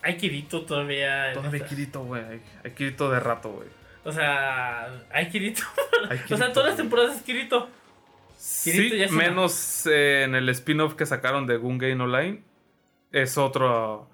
[0.03, 1.33] ¿hay Kirito todavía?
[1.33, 1.69] Todavía hay?
[1.69, 2.25] Kirito, güey.
[2.25, 3.69] Hay, hay Kirito de rato, güey.
[4.05, 5.63] O sea, ¿hay Kirito?
[6.11, 7.69] Hay o sea, todas las temporadas es Kirito.
[8.63, 12.43] Kirito Sí, ya menos eh, en el spin-off que sacaron de Gun Game Online.
[13.11, 14.11] Es otro.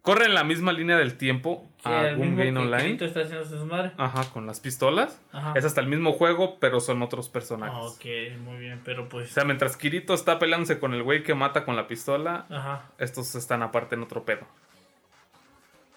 [0.00, 2.98] corre en la misma línea del tiempo Mismo Game Online.
[3.04, 3.92] Está haciendo.
[3.96, 5.20] Ajá, con las pistolas.
[5.32, 5.54] Ajá.
[5.56, 7.74] Es hasta el mismo juego, pero son otros personajes.
[7.74, 8.04] Ah, ok,
[8.44, 9.30] muy bien, pero O pues.
[9.30, 12.90] sea, mientras Kirito está peleándose con el güey que mata con la pistola, Ajá.
[12.98, 14.46] estos están aparte en otro pedo.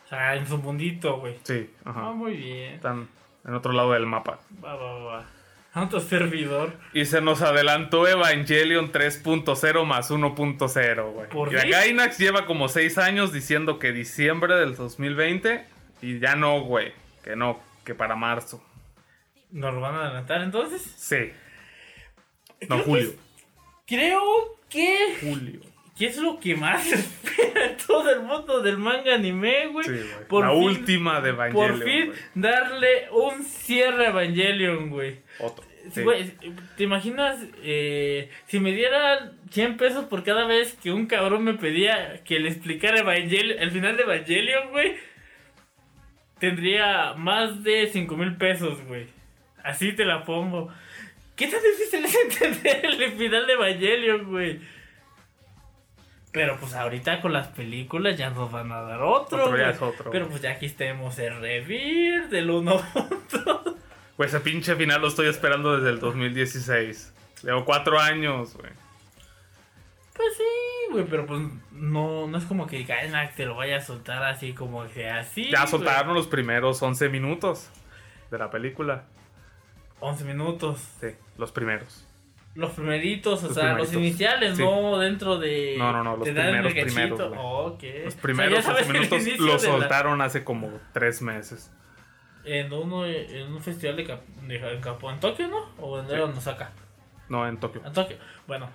[0.06, 1.38] O sea, en su mundito, güey.
[1.44, 2.02] Sí, Ah, ajá.
[2.12, 2.76] muy bien.
[2.76, 3.08] Están
[3.46, 4.40] en otro lado del mapa.
[4.64, 5.26] Va, va, va.
[5.76, 6.74] Otro servidor.
[6.94, 11.30] Y se nos adelantó Evangelion 3.0 más 1.0, güey.
[11.30, 11.72] ¿Por Y?
[11.72, 15.66] Gainax lleva como 6 años diciendo que diciembre del 2020
[16.04, 16.92] y ya no, güey.
[17.24, 18.64] Que no, que para marzo.
[19.52, 20.82] ¿Nos lo van a adelantar entonces?
[20.98, 21.32] Sí.
[22.68, 23.10] No, Creo que julio.
[23.10, 23.18] es-
[23.86, 24.22] Creo
[24.70, 25.16] que.
[25.22, 25.60] Julio.
[25.98, 29.86] ¿Qué es lo que más espera todo el mundo del manga anime, güey?
[29.86, 29.92] Sí,
[30.30, 30.44] güey.
[30.44, 31.80] La fin- última de Evangelion.
[31.80, 35.20] Por fin darle un cierre a Evangelion, güey.
[35.40, 35.64] Otro.
[35.94, 36.02] Sí,
[36.78, 41.56] ¿te imaginas eh, si me dieran 100 pesos por cada vez que un cabrón me
[41.56, 44.96] pedía que le explicara Evangelion, el final de Evangelion, güey?
[46.44, 49.08] Tendría más de 5 mil pesos, güey.
[49.64, 50.68] Así te la pongo.
[51.38, 54.60] ¿Qué tan difícil es entender el final de Evangelion, güey?
[56.34, 59.46] Pero pues ahorita con las películas ya nos van a dar otro.
[59.46, 62.84] Otro, ya es otro, Pero pues ya aquí tenemos el revir del 1
[64.18, 67.14] Pues ese pinche final lo estoy esperando desde el 2016.
[67.44, 68.74] Llevo 4 años, güey.
[70.16, 71.42] Pues sí, güey, pero pues
[71.72, 75.50] no, no es como que Gainax te lo vaya a soltar así como que así.
[75.52, 77.70] Ya soltaron los primeros 11 minutos
[78.30, 79.06] de la película.
[80.00, 80.80] 11 minutos.
[81.02, 81.08] Sí,
[81.38, 82.08] los primeros.
[82.56, 84.64] Los primeritos, o Los sea, los iniciales, Sí.
[84.64, 85.76] no dentro de.
[85.80, 87.20] No, no, no, los primeros, primeros.
[87.20, 87.78] Los O
[88.22, 91.72] primeros sea, ya 11 sabes el minutos los la- soltaron hace como 3 meses.
[92.46, 95.66] En, uno, en un festival de, Cap- de Japón, en Tokio, ¿no?
[95.80, 96.14] O en Sí.
[96.16, 96.72] Osaka.
[97.30, 97.82] No, en Tokio.
[97.86, 98.18] En Tokio.
[98.46, 98.70] Bueno,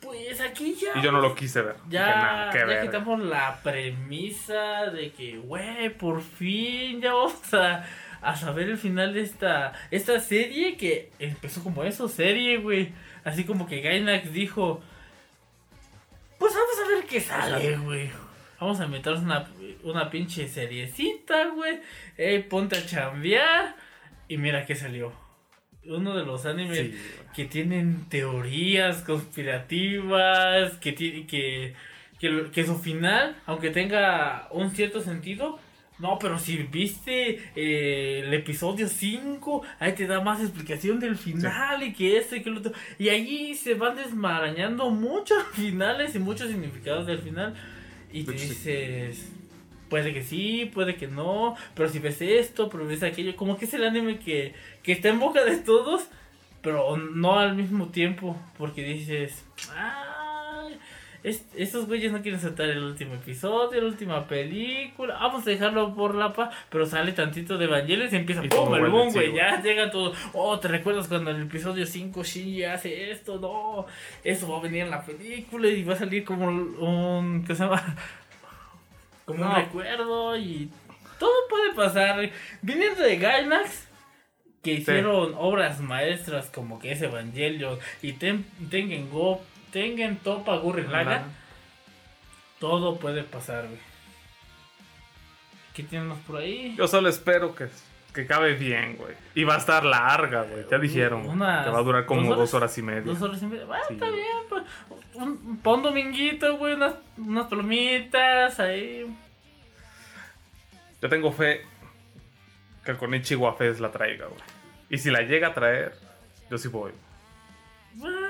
[0.00, 0.98] pues aquí ya.
[0.98, 1.74] Y yo no lo quise ver.
[1.86, 2.06] Dije, Ya,
[2.46, 2.82] "Nah, qué ya verga".
[2.82, 7.84] quitamos la premisa de que, güey, por fin ya vamos a,
[8.20, 12.92] a saber el final de esta, esta serie que empezó como eso, serie, güey.
[13.24, 14.82] Así como que Gainax dijo,
[16.38, 18.10] pues vamos a ver qué sale, güey.
[18.60, 19.46] Vamos a meternos una,
[19.84, 21.80] una pinche seriecita, güey.
[22.16, 23.76] Ey, ponte a chambear.
[24.26, 25.12] Y mira qué salió.
[25.88, 26.94] Uno de los animes Sí,
[27.34, 31.74] que tienen teorías conspirativas, que, ti- que,
[32.18, 35.58] que, que su final, aunque tenga un cierto sentido,
[35.98, 41.82] no, pero si viste eh, el episodio 5, ahí te da más explicación del final
[41.82, 42.72] y que este y que el otro.
[43.00, 47.54] Y allí se van desmarañando muchos finales y muchos significados del final.
[48.12, 49.32] Y te dices,
[49.88, 53.64] puede que sí, puede que no, pero si ves esto, pero ves aquello, como que
[53.64, 56.08] es el anime que, que está en boca de todos,
[56.62, 59.44] pero no al mismo tiempo, porque dices,
[59.76, 60.78] "Ay,
[61.22, 65.94] es- estos güeyes no quieren saltar el último episodio, la última película, vamos a dejarlo
[65.94, 68.72] por la paz, pero sale tantito de Evangelion y empieza, Y ¡pum!
[68.74, 72.64] el boom, güey, ya llega todo, oh, ¿te recuerdas cuando en el episodio 5 Shinji
[72.64, 73.38] hace esto?
[73.40, 73.86] No,
[74.24, 77.64] eso va a venir en la película y va a salir como un, ¿qué se
[77.64, 77.82] llama?
[79.28, 79.54] Como un No.
[79.56, 80.70] recuerdo y
[81.20, 82.30] todo puede pasar.
[82.62, 83.86] Viniendo de Gainax,
[84.62, 90.90] que hicieron obras maestras como que es Evangelion y Ten- Tengen Go, Tengen Topa Gurren
[90.90, 91.24] Lagann,
[92.58, 93.78] todo puede pasar, güey.
[95.74, 96.74] ¿Qué tenemos por ahí?
[96.76, 97.68] Yo solo espero que,
[98.18, 99.14] que cabe bien, güey.
[99.36, 100.64] Y va a estar larga, güey.
[100.68, 102.76] Ya dijeron Unas que va a durar como dos dos horas.
[102.76, 103.02] y media.
[103.02, 103.64] Dos horas y media.
[103.64, 103.94] Bueno, Sí.
[103.94, 104.64] está bien, pues.
[105.14, 109.06] Un, pa' un dominguito, güey, unas, unas palomitas ahí.
[111.00, 111.62] Yo tengo fe
[112.84, 114.40] que el Konichiwa Fest la traiga, güey.
[114.90, 115.94] Y si la llega a traer,
[116.50, 116.90] yo sí voy.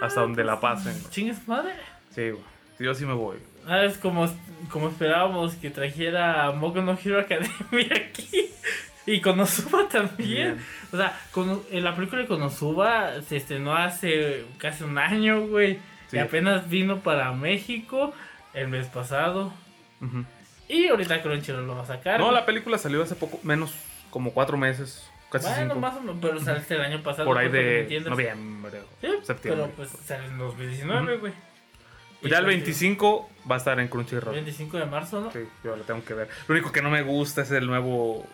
[0.02, 1.10] Hasta donde la pasen, güey.
[1.10, 1.72] Chingues madre.
[2.10, 2.44] Sí, güey.
[2.78, 3.38] Yo sí me voy.
[3.66, 4.28] Ah, es como,
[4.70, 8.50] como esperábamos que trajera Moku no Hero Academia aquí.
[9.12, 10.16] Y Konosuba también.
[10.18, 10.64] Bien.
[10.92, 11.18] O sea,
[11.70, 15.78] en la película de Konosuba se estrenó hace casi un año, güey.
[16.10, 16.16] Sí.
[16.16, 18.12] Y apenas vino para México
[18.54, 19.52] el mes pasado.
[20.00, 20.24] Ujú.
[20.68, 22.20] Y ahorita Crunchyroll lo va a sacar.
[22.20, 23.72] No, la película salió hace poco, menos
[24.10, 25.08] como cuatro meses.
[25.30, 25.80] Casi Bueno, cinco.
[25.80, 27.26] más o menos, pero sale el año pasado.
[27.26, 29.64] Por ahí de noviembre, Sí, septiembre.
[29.64, 31.32] pero pues sale en 2019, güey.
[32.22, 34.34] Ya el Y, pues, 25 va a estar en Crunchyroll.
[34.34, 35.30] 25 de marzo, ¿no?
[35.30, 36.28] Sí, yo lo tengo que ver.
[36.48, 38.26] Lo único que no me gusta es el nuevo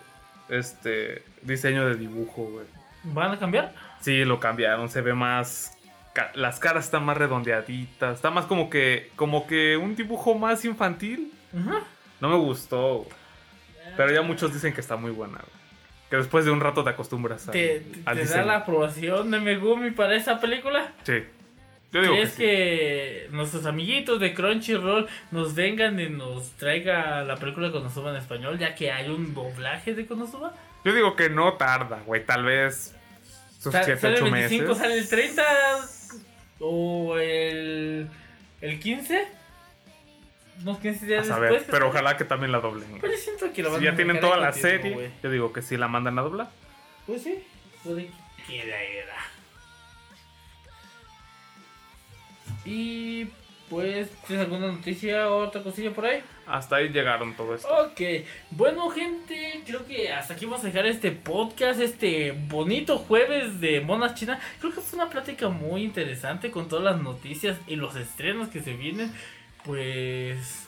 [0.49, 2.67] este diseño de dibujo, güey.
[3.05, 3.75] ¿Van a cambiar?
[4.01, 5.71] Sí, lo cambiaron, se ve más
[6.35, 11.33] las caras están más redondeaditas, está más como que como que un dibujo más infantil.
[12.21, 13.07] No me gustó.
[13.97, 15.35] Pero ya muchos dicen que está muy buena.
[15.39, 15.65] güey.
[16.11, 19.31] Que después de un rato te acostumbras al, ¿Te, te- al te da la aprobación
[19.31, 20.93] de Megumi para esa película?
[21.03, 21.25] Sí.
[21.95, 22.43] Yo digo que ¿Crees sí.
[22.43, 28.59] que nuestros amiguitos de Crunchyroll nos vengan y nos traiga la película Konosuba en español,
[28.59, 30.53] ya que hay un doblaje de Konosuba?
[30.85, 32.27] Yo digo que no tarda, güey.
[32.27, 32.95] Tal vez
[33.61, 34.79] sus Sa- 7, ¿Sale el 8 25, meses.
[34.79, 35.43] sale el 30
[36.61, 38.09] o el,
[38.61, 39.27] el 15?
[40.63, 41.71] Unos 15 A días saber, después.
[41.71, 42.99] pero ojalá que también la doblen.
[43.01, 45.31] Pero yo siento que la van Si a ya tienen toda la continuo, serie, yo
[45.31, 46.49] digo que sí la mandan a doblar.
[47.07, 47.43] Pues sí,
[47.83, 48.09] puede
[48.47, 48.65] que
[52.65, 53.27] Y
[53.69, 56.21] pues, ¿tienes alguna noticia o otra cosilla por ahí?
[56.47, 57.69] Hasta ahí llegaron todo esto.
[57.69, 58.01] Ok,
[58.51, 63.81] bueno gente, creo que hasta aquí vamos a dejar este podcast, este bonito jueves de
[63.81, 64.39] Monas China.
[64.61, 68.61] Creo que fue una plática muy interesante con todas las noticias y los estrenos que
[68.61, 69.13] se vienen.
[69.65, 70.67] Pues,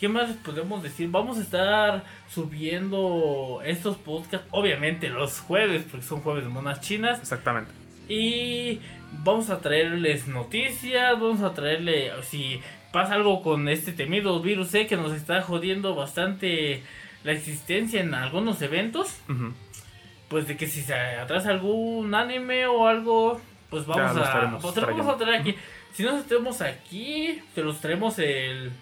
[0.00, 1.10] ¿qué más podemos decir?
[1.10, 7.20] Vamos a estar subiendo estos podcasts, obviamente los jueves, porque son jueves de Monas Chinas.
[7.20, 7.70] Exactamente.
[8.08, 8.80] Y
[9.22, 12.60] vamos a traerles noticias, vamos a traerle, si
[12.92, 16.82] pasa algo con este temido virus C que nos está jodiendo bastante
[17.24, 19.16] la existencia en algunos eventos,
[20.28, 23.40] pues de que si se atrasa algún anime o algo,
[23.70, 25.54] pues vamos Ya a, pues, vamos a traer aquí.
[25.92, 28.72] Si no tenemos aquí, te los traemos el,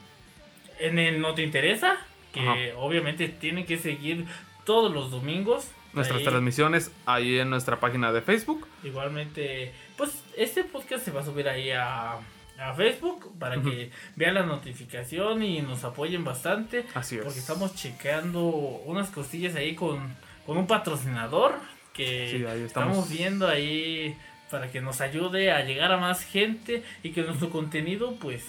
[0.81, 1.97] en el No Te Interesa,
[2.33, 4.25] que obviamente tienen que seguir
[4.65, 5.71] todos los domingos.
[5.93, 6.25] Nuestras Ahí.
[6.25, 8.67] transmisiones ahí en nuestra página de Facebook.
[8.83, 9.73] Igualmente,
[10.03, 12.15] pues este podcast se va a subir ahí a,
[12.59, 16.85] a Facebook para que vean la notificación y nos apoyen bastante.
[16.95, 17.23] Así es.
[17.25, 21.55] Porque estamos checando unas costillas ahí con, con un patrocinador
[21.93, 22.63] que Sí, estamos.
[22.67, 23.09] estamos.
[23.11, 24.17] viendo ahí
[24.51, 28.45] para que nos ayude a llegar a más gente y que nuestro contenido pues,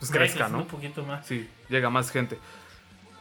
[0.00, 0.58] Pues crezca, ¿no?
[0.58, 1.24] un poquito más.
[1.26, 2.36] Sí, llega más gente.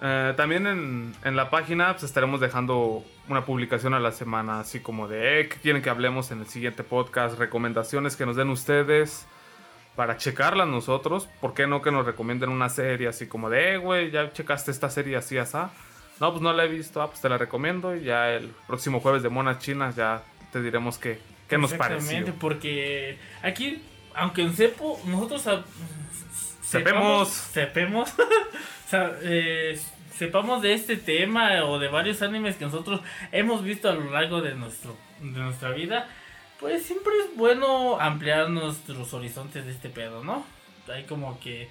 [0.05, 4.81] Eh, también en, en la página pues, estaremos dejando una publicación a la semana, así
[4.81, 8.49] como de eh, qué quieren que hablemos en el siguiente podcast, recomendaciones que nos den
[8.49, 9.25] ustedes
[9.95, 11.29] para checarlas nosotros.
[11.39, 14.71] ¿Por qué no que nos recomienden una serie así como de, eh, güey, ya checaste
[14.71, 15.57] esta serie así, así?
[16.19, 17.95] No, pues no la he visto, ah, pues te la recomiendo.
[17.95, 22.13] Y ya el próximo jueves de Monas Chinas ya te diremos qué, qué nos Exactamente,
[22.33, 22.35] pareció.
[22.39, 23.81] porque aquí,
[24.15, 25.47] aunque en Cepo, nosotros
[26.61, 27.29] Sepemos.
[27.53, 28.13] sepemos,
[28.87, 29.79] sa- eh,
[30.17, 33.01] sepamos de este tema o de varios animes que nosotros
[33.31, 36.07] hemos visto a lo largo de, nuestro, de nuestra vida,
[36.59, 40.45] pues siempre es bueno ampliar nuestros horizontes de este pedo, ¿no?
[40.93, 41.69] Hay como que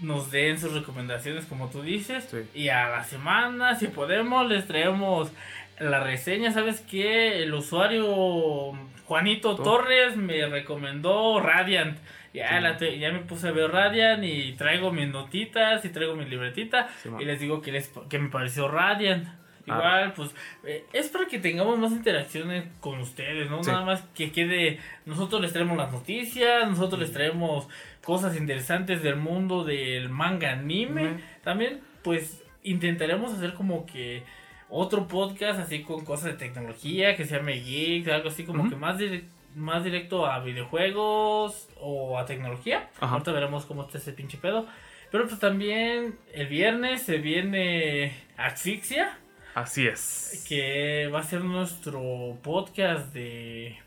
[0.00, 2.38] nos den sus recomendaciones, como tú dices, Sí.
[2.54, 5.30] y a la semana, si podemos, les traemos
[5.78, 6.52] la reseña.
[6.52, 7.42] ¿Sabes qué?
[7.42, 8.72] El usuario
[9.06, 9.62] Juanito ¿Tú?
[9.62, 11.98] Torres me recomendó Radiant.
[12.34, 12.62] Ya, Sí.
[12.62, 16.24] la te- ya me puse a ver Radiant y traigo mis notitas y traigo mi
[16.26, 19.26] libretita Sí, y les digo que, les, que me pareció Radiant.
[19.26, 19.40] Ah.
[19.66, 23.62] Igual, pues eh, es para que tengamos más interacciones con ustedes, ¿no?
[23.64, 23.70] Sí.
[23.70, 24.78] Nada más que quede.
[25.06, 27.66] Nosotros les traemos las noticias, nosotros les traemos
[28.02, 31.20] cosas interesantes del mundo del manga anime.
[31.42, 34.22] También, pues intentaremos hacer como que
[34.68, 38.76] otro podcast así con cosas de tecnología que se llame Geeks, algo así como que
[38.76, 39.24] más, dire-
[39.54, 42.90] más directo a videojuegos o a tecnología.
[43.00, 43.12] Ajá.
[43.12, 44.66] Ahorita veremos cómo está ese pinche pedo.
[45.10, 49.16] Pero pues también el viernes se viene Asfixia,
[49.54, 50.44] Así es.
[50.48, 53.78] que va a ser nuestro podcast de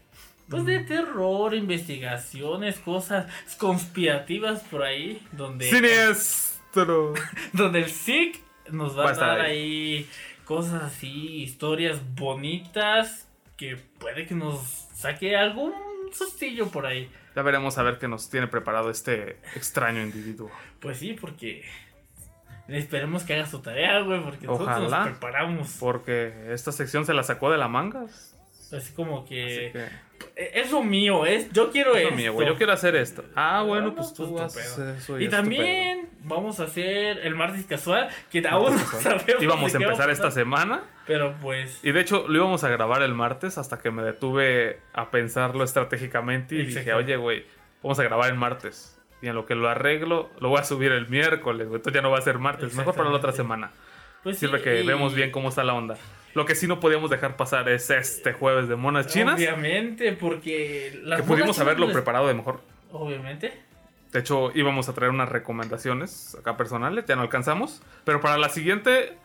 [0.49, 3.25] pues de terror, investigaciones, cosas
[3.57, 7.13] conspirativas por ahí, donde Siniestro.
[7.53, 8.41] donde el SIC
[8.71, 9.51] nos va, Va a dar ahí.
[9.51, 10.09] ahí
[10.45, 13.26] cosas así, historias bonitas
[13.57, 14.61] que puede que nos
[14.93, 15.73] saque algún
[16.13, 17.11] sustillo por ahí.
[17.35, 20.49] Ya veremos a ver qué nos tiene preparado este extraño individuo.
[20.79, 21.63] Pues sí, porque
[22.67, 24.99] esperemos que haga su tarea, güey, porque nosotros Ojalá.
[24.99, 25.77] nos preparamos.
[25.79, 28.05] Porque esta sección se la sacó de la manga.
[28.73, 29.87] Así como que que
[30.37, 32.15] es lo mío, es yo quiero es lo esto.
[32.17, 32.47] mío, güey.
[32.47, 33.23] Yo quiero hacer esto.
[33.35, 34.93] Ah, bueno, pues tú pues, haces pedo.
[34.95, 35.19] eso.
[35.19, 39.41] Y es tu también vamos a hacer el martes casual, que aún no sabemos.
[39.41, 40.83] Íbamos a empezar esta semana.
[41.05, 41.79] Pero pues.
[41.83, 45.63] Y de hecho, lo íbamos a grabar el martes hasta que me detuve a pensarlo
[45.63, 47.45] estratégicamente y dije, oye, güey,
[47.81, 48.99] vamos a grabar el martes.
[49.21, 51.77] Y en lo que lo arreglo, lo voy a subir el miércoles, güey.
[51.77, 52.75] Entonces ya no va a ser martes.
[52.75, 53.71] Mejor para la otra semana.
[54.23, 55.97] Pues Sirve sí, que y- vemos bien cómo está la onda.
[56.37, 59.35] Lo que sí no podíamos dejar pasar es este jueves de monas chinas.
[59.35, 60.99] Obviamente, porque.
[61.03, 62.61] Las que pudimos haberlo les- preparado de mejor.
[62.91, 63.59] Obviamente.
[64.11, 67.81] De hecho, íbamos a traer unas recomendaciones acá personales, ya no alcanzamos.
[68.05, 69.17] Pero para la siguiente,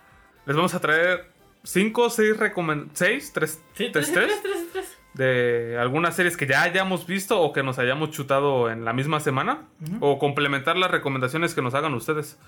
[0.46, 1.26] les vamos a traer
[1.64, 2.98] 5 o 6 recomendaciones.
[2.98, 4.98] 6, 3, Sí, 3, tres, tres, tres, tres.
[5.12, 9.20] de algunas series que ya hayamos visto o que nos hayamos chutado en la misma
[9.20, 9.58] semana.
[10.00, 12.38] O complementar las recomendaciones que nos hagan ustedes.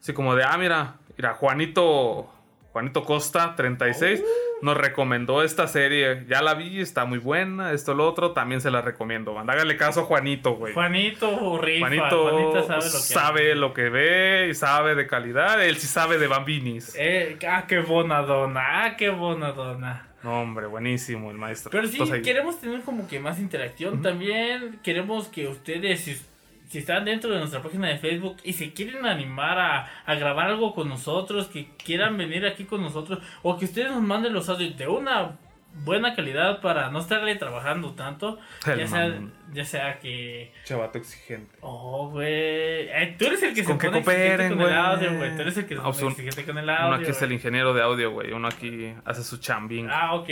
[0.00, 2.30] Así como de, ah, mira, mira, Juanito,
[2.74, 4.64] Juanito Costa, 36, Oh.
[4.64, 6.24] nos recomendó esta serie.
[6.28, 7.70] Ya la vi, está muy buena.
[7.72, 9.32] Esto, lo otro, también se la recomiendo.
[9.32, 9.52] banda.
[9.52, 10.74] Hágale caso a Juanito, güey.
[10.74, 11.86] Juanito rifa.
[11.86, 15.64] Juanito sabe lo que sabe lo que ve y sabe de calidad.
[15.64, 16.96] Él sí sabe de bambinis.
[16.98, 18.84] Eh, ah, qué buena dona.
[18.84, 20.08] Ah, qué buena dona.
[20.24, 21.70] No, hombre, buenísimo el maestro.
[21.70, 24.02] Pero sí, queremos tener como que más interacción.
[24.02, 26.20] También queremos que ustedes, si,
[26.68, 30.48] si están dentro de nuestra página de Facebook y se quieren animar a, a grabar
[30.48, 34.48] algo con nosotros, que quieran venir aquí con nosotros, o que ustedes nos manden los
[34.48, 35.38] audios de una
[35.84, 39.12] buena calidad para no estarle trabajando tanto, El ya sea,
[39.52, 40.52] ya sea que...
[40.64, 41.56] Chavato exigente.
[41.62, 42.28] Oh, güey.
[42.28, 44.78] Eh, tú eres el que se Con pone exigente cooperen, con el güey.
[44.78, 45.34] audio, güey.
[45.34, 46.86] Tú eres el que se pone un- exigente con el audio.
[46.86, 48.30] Uno aquí es el ingeniero de audio, güey.
[48.32, 49.88] Uno aquí hace su chambing.
[49.90, 50.28] Ah, ok.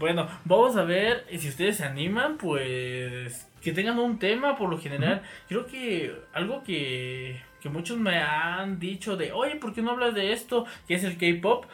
[0.00, 4.78] Bueno, vamos a ver si ustedes se animan, pues que tengan un tema por lo
[4.78, 5.22] general.
[5.48, 10.14] Creo que algo que, que muchos me han dicho de, oye, ¿por qué no hablas
[10.14, 10.66] de esto?
[10.88, 11.66] Que es el K-Pop.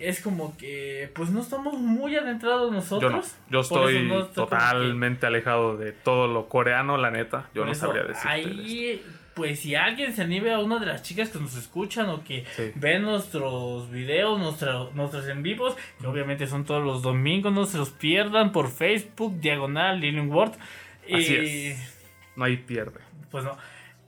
[0.00, 2.76] Es como que, pues no estamos muy adentrados Yo no.
[2.76, 3.36] nosotros.
[3.50, 7.48] Yo estoy no estoy como que- totalmente alejado de todo lo coreano, la neta.
[7.54, 8.28] Yo por no eso, sabría decirte.
[8.28, 9.02] Ahí,
[9.34, 12.44] pues si alguien se anime a una de las chicas que nos escuchan o que
[12.56, 12.72] Sí.
[12.74, 17.78] ven nuestros videos, nuestra- nuestros en vivos, que obviamente son todos los domingos, no se
[17.78, 20.52] los pierdan por Facebook, diagonal, Lilian Ward.
[21.14, 22.04] Así y, es.
[22.36, 23.00] No hay pierde.
[23.30, 23.56] Pues no.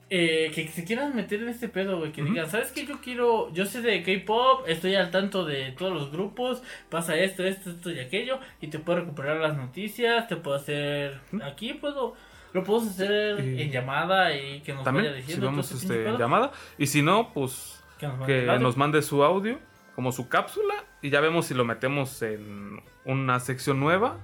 [0.09, 2.11] Eh, que se quieran meter en este pedo, güey.
[2.11, 2.85] Que digan, ¿sabes qué?
[2.85, 3.51] Yo quiero.
[3.53, 6.61] Yo sé de K-pop, estoy al tanto de todos los grupos.
[6.89, 8.39] Pasa esto, esto, esto y aquello.
[8.61, 10.27] Y te puedo recuperar las noticias.
[10.27, 11.19] Te puedo hacer.
[11.43, 12.15] Aquí puedo.
[12.53, 15.49] Lo puedo hacer Y- en llamada y que nos vaya También, si diciendo.
[15.49, 16.19] todo ese este, pedo.
[16.19, 16.51] llamada.
[16.77, 19.59] Y si no, pues Que nos mande que nos mande su audio
[19.95, 24.19] como su cápsula y ya vemos si lo metemos en una sección nueva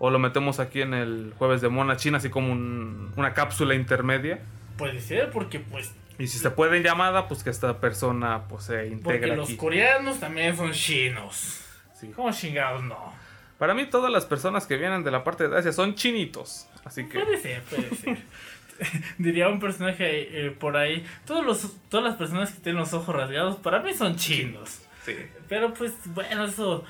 [0.00, 3.74] o lo metemos aquí en el jueves de Mona China así como un- una cápsula
[3.76, 4.40] intermedia
[4.76, 5.92] Puede ser, porque pues.
[6.18, 9.46] y si se puede en llamada pues que esta persona pues se Porque integre los
[9.48, 11.60] aquí coreanos también son chinos.
[11.94, 12.10] Sí.
[12.16, 13.12] ¿Cómo chingados no?
[13.58, 17.04] para mí todas las personas que vienen de la parte de Asia son chinitos así
[17.06, 18.18] que Puede ser, puede ser.
[19.18, 21.04] Diría un personaje eh, por ahí.
[21.26, 24.80] Todos los, todas las personas que tienen los ojos rasgados, para mí son chinos.
[25.04, 25.14] sí.
[25.50, 26.84] Pero pues, bueno, eso.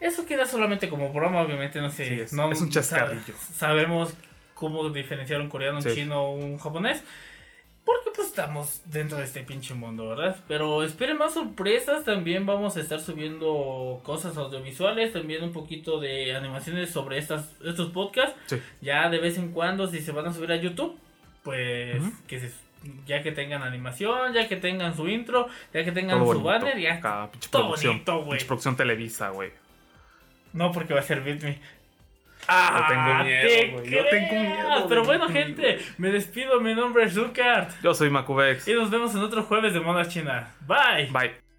[0.00, 2.08] Eso queda solamente como broma, obviamente, no sé.
[2.08, 3.34] Sí, es- no, es un chascarrillo.
[3.38, 4.14] sa- sabemos
[4.54, 5.94] cómo diferenciar un coreano, un Sí.
[5.94, 7.02] chino o un japonés.
[7.84, 10.36] Porque pues estamos dentro de este pinche mundo, ¿verdad?
[10.46, 16.36] Pero esperen más sorpresas, también vamos a estar subiendo cosas audiovisuales, también un poquito de
[16.36, 18.36] animaciones sobre estas, estos podcasts.
[18.46, 18.60] Sí.
[18.82, 20.98] Ya de vez en cuando, si se van a subir a YouTube,
[21.42, 22.52] pues que se-
[23.06, 26.64] ya que tengan animación, ya que tengan su intro, ya que tengan todo su bonito.
[26.66, 29.50] banner, ya Acá, pinche todo producción bonito, pinche producción Televisa güey
[30.52, 31.58] No, porque va a ser Beat Me.
[32.48, 36.60] Yo tengo miedo, te güey, yo tengo miedo Pero bueno, gente, me despido.
[36.60, 37.70] Mi nombre es Lucart.
[37.82, 40.50] yo soy Macubex Y nos vemos en otro jueves de Moda China.
[40.66, 41.08] Bye.
[41.12, 41.49] bye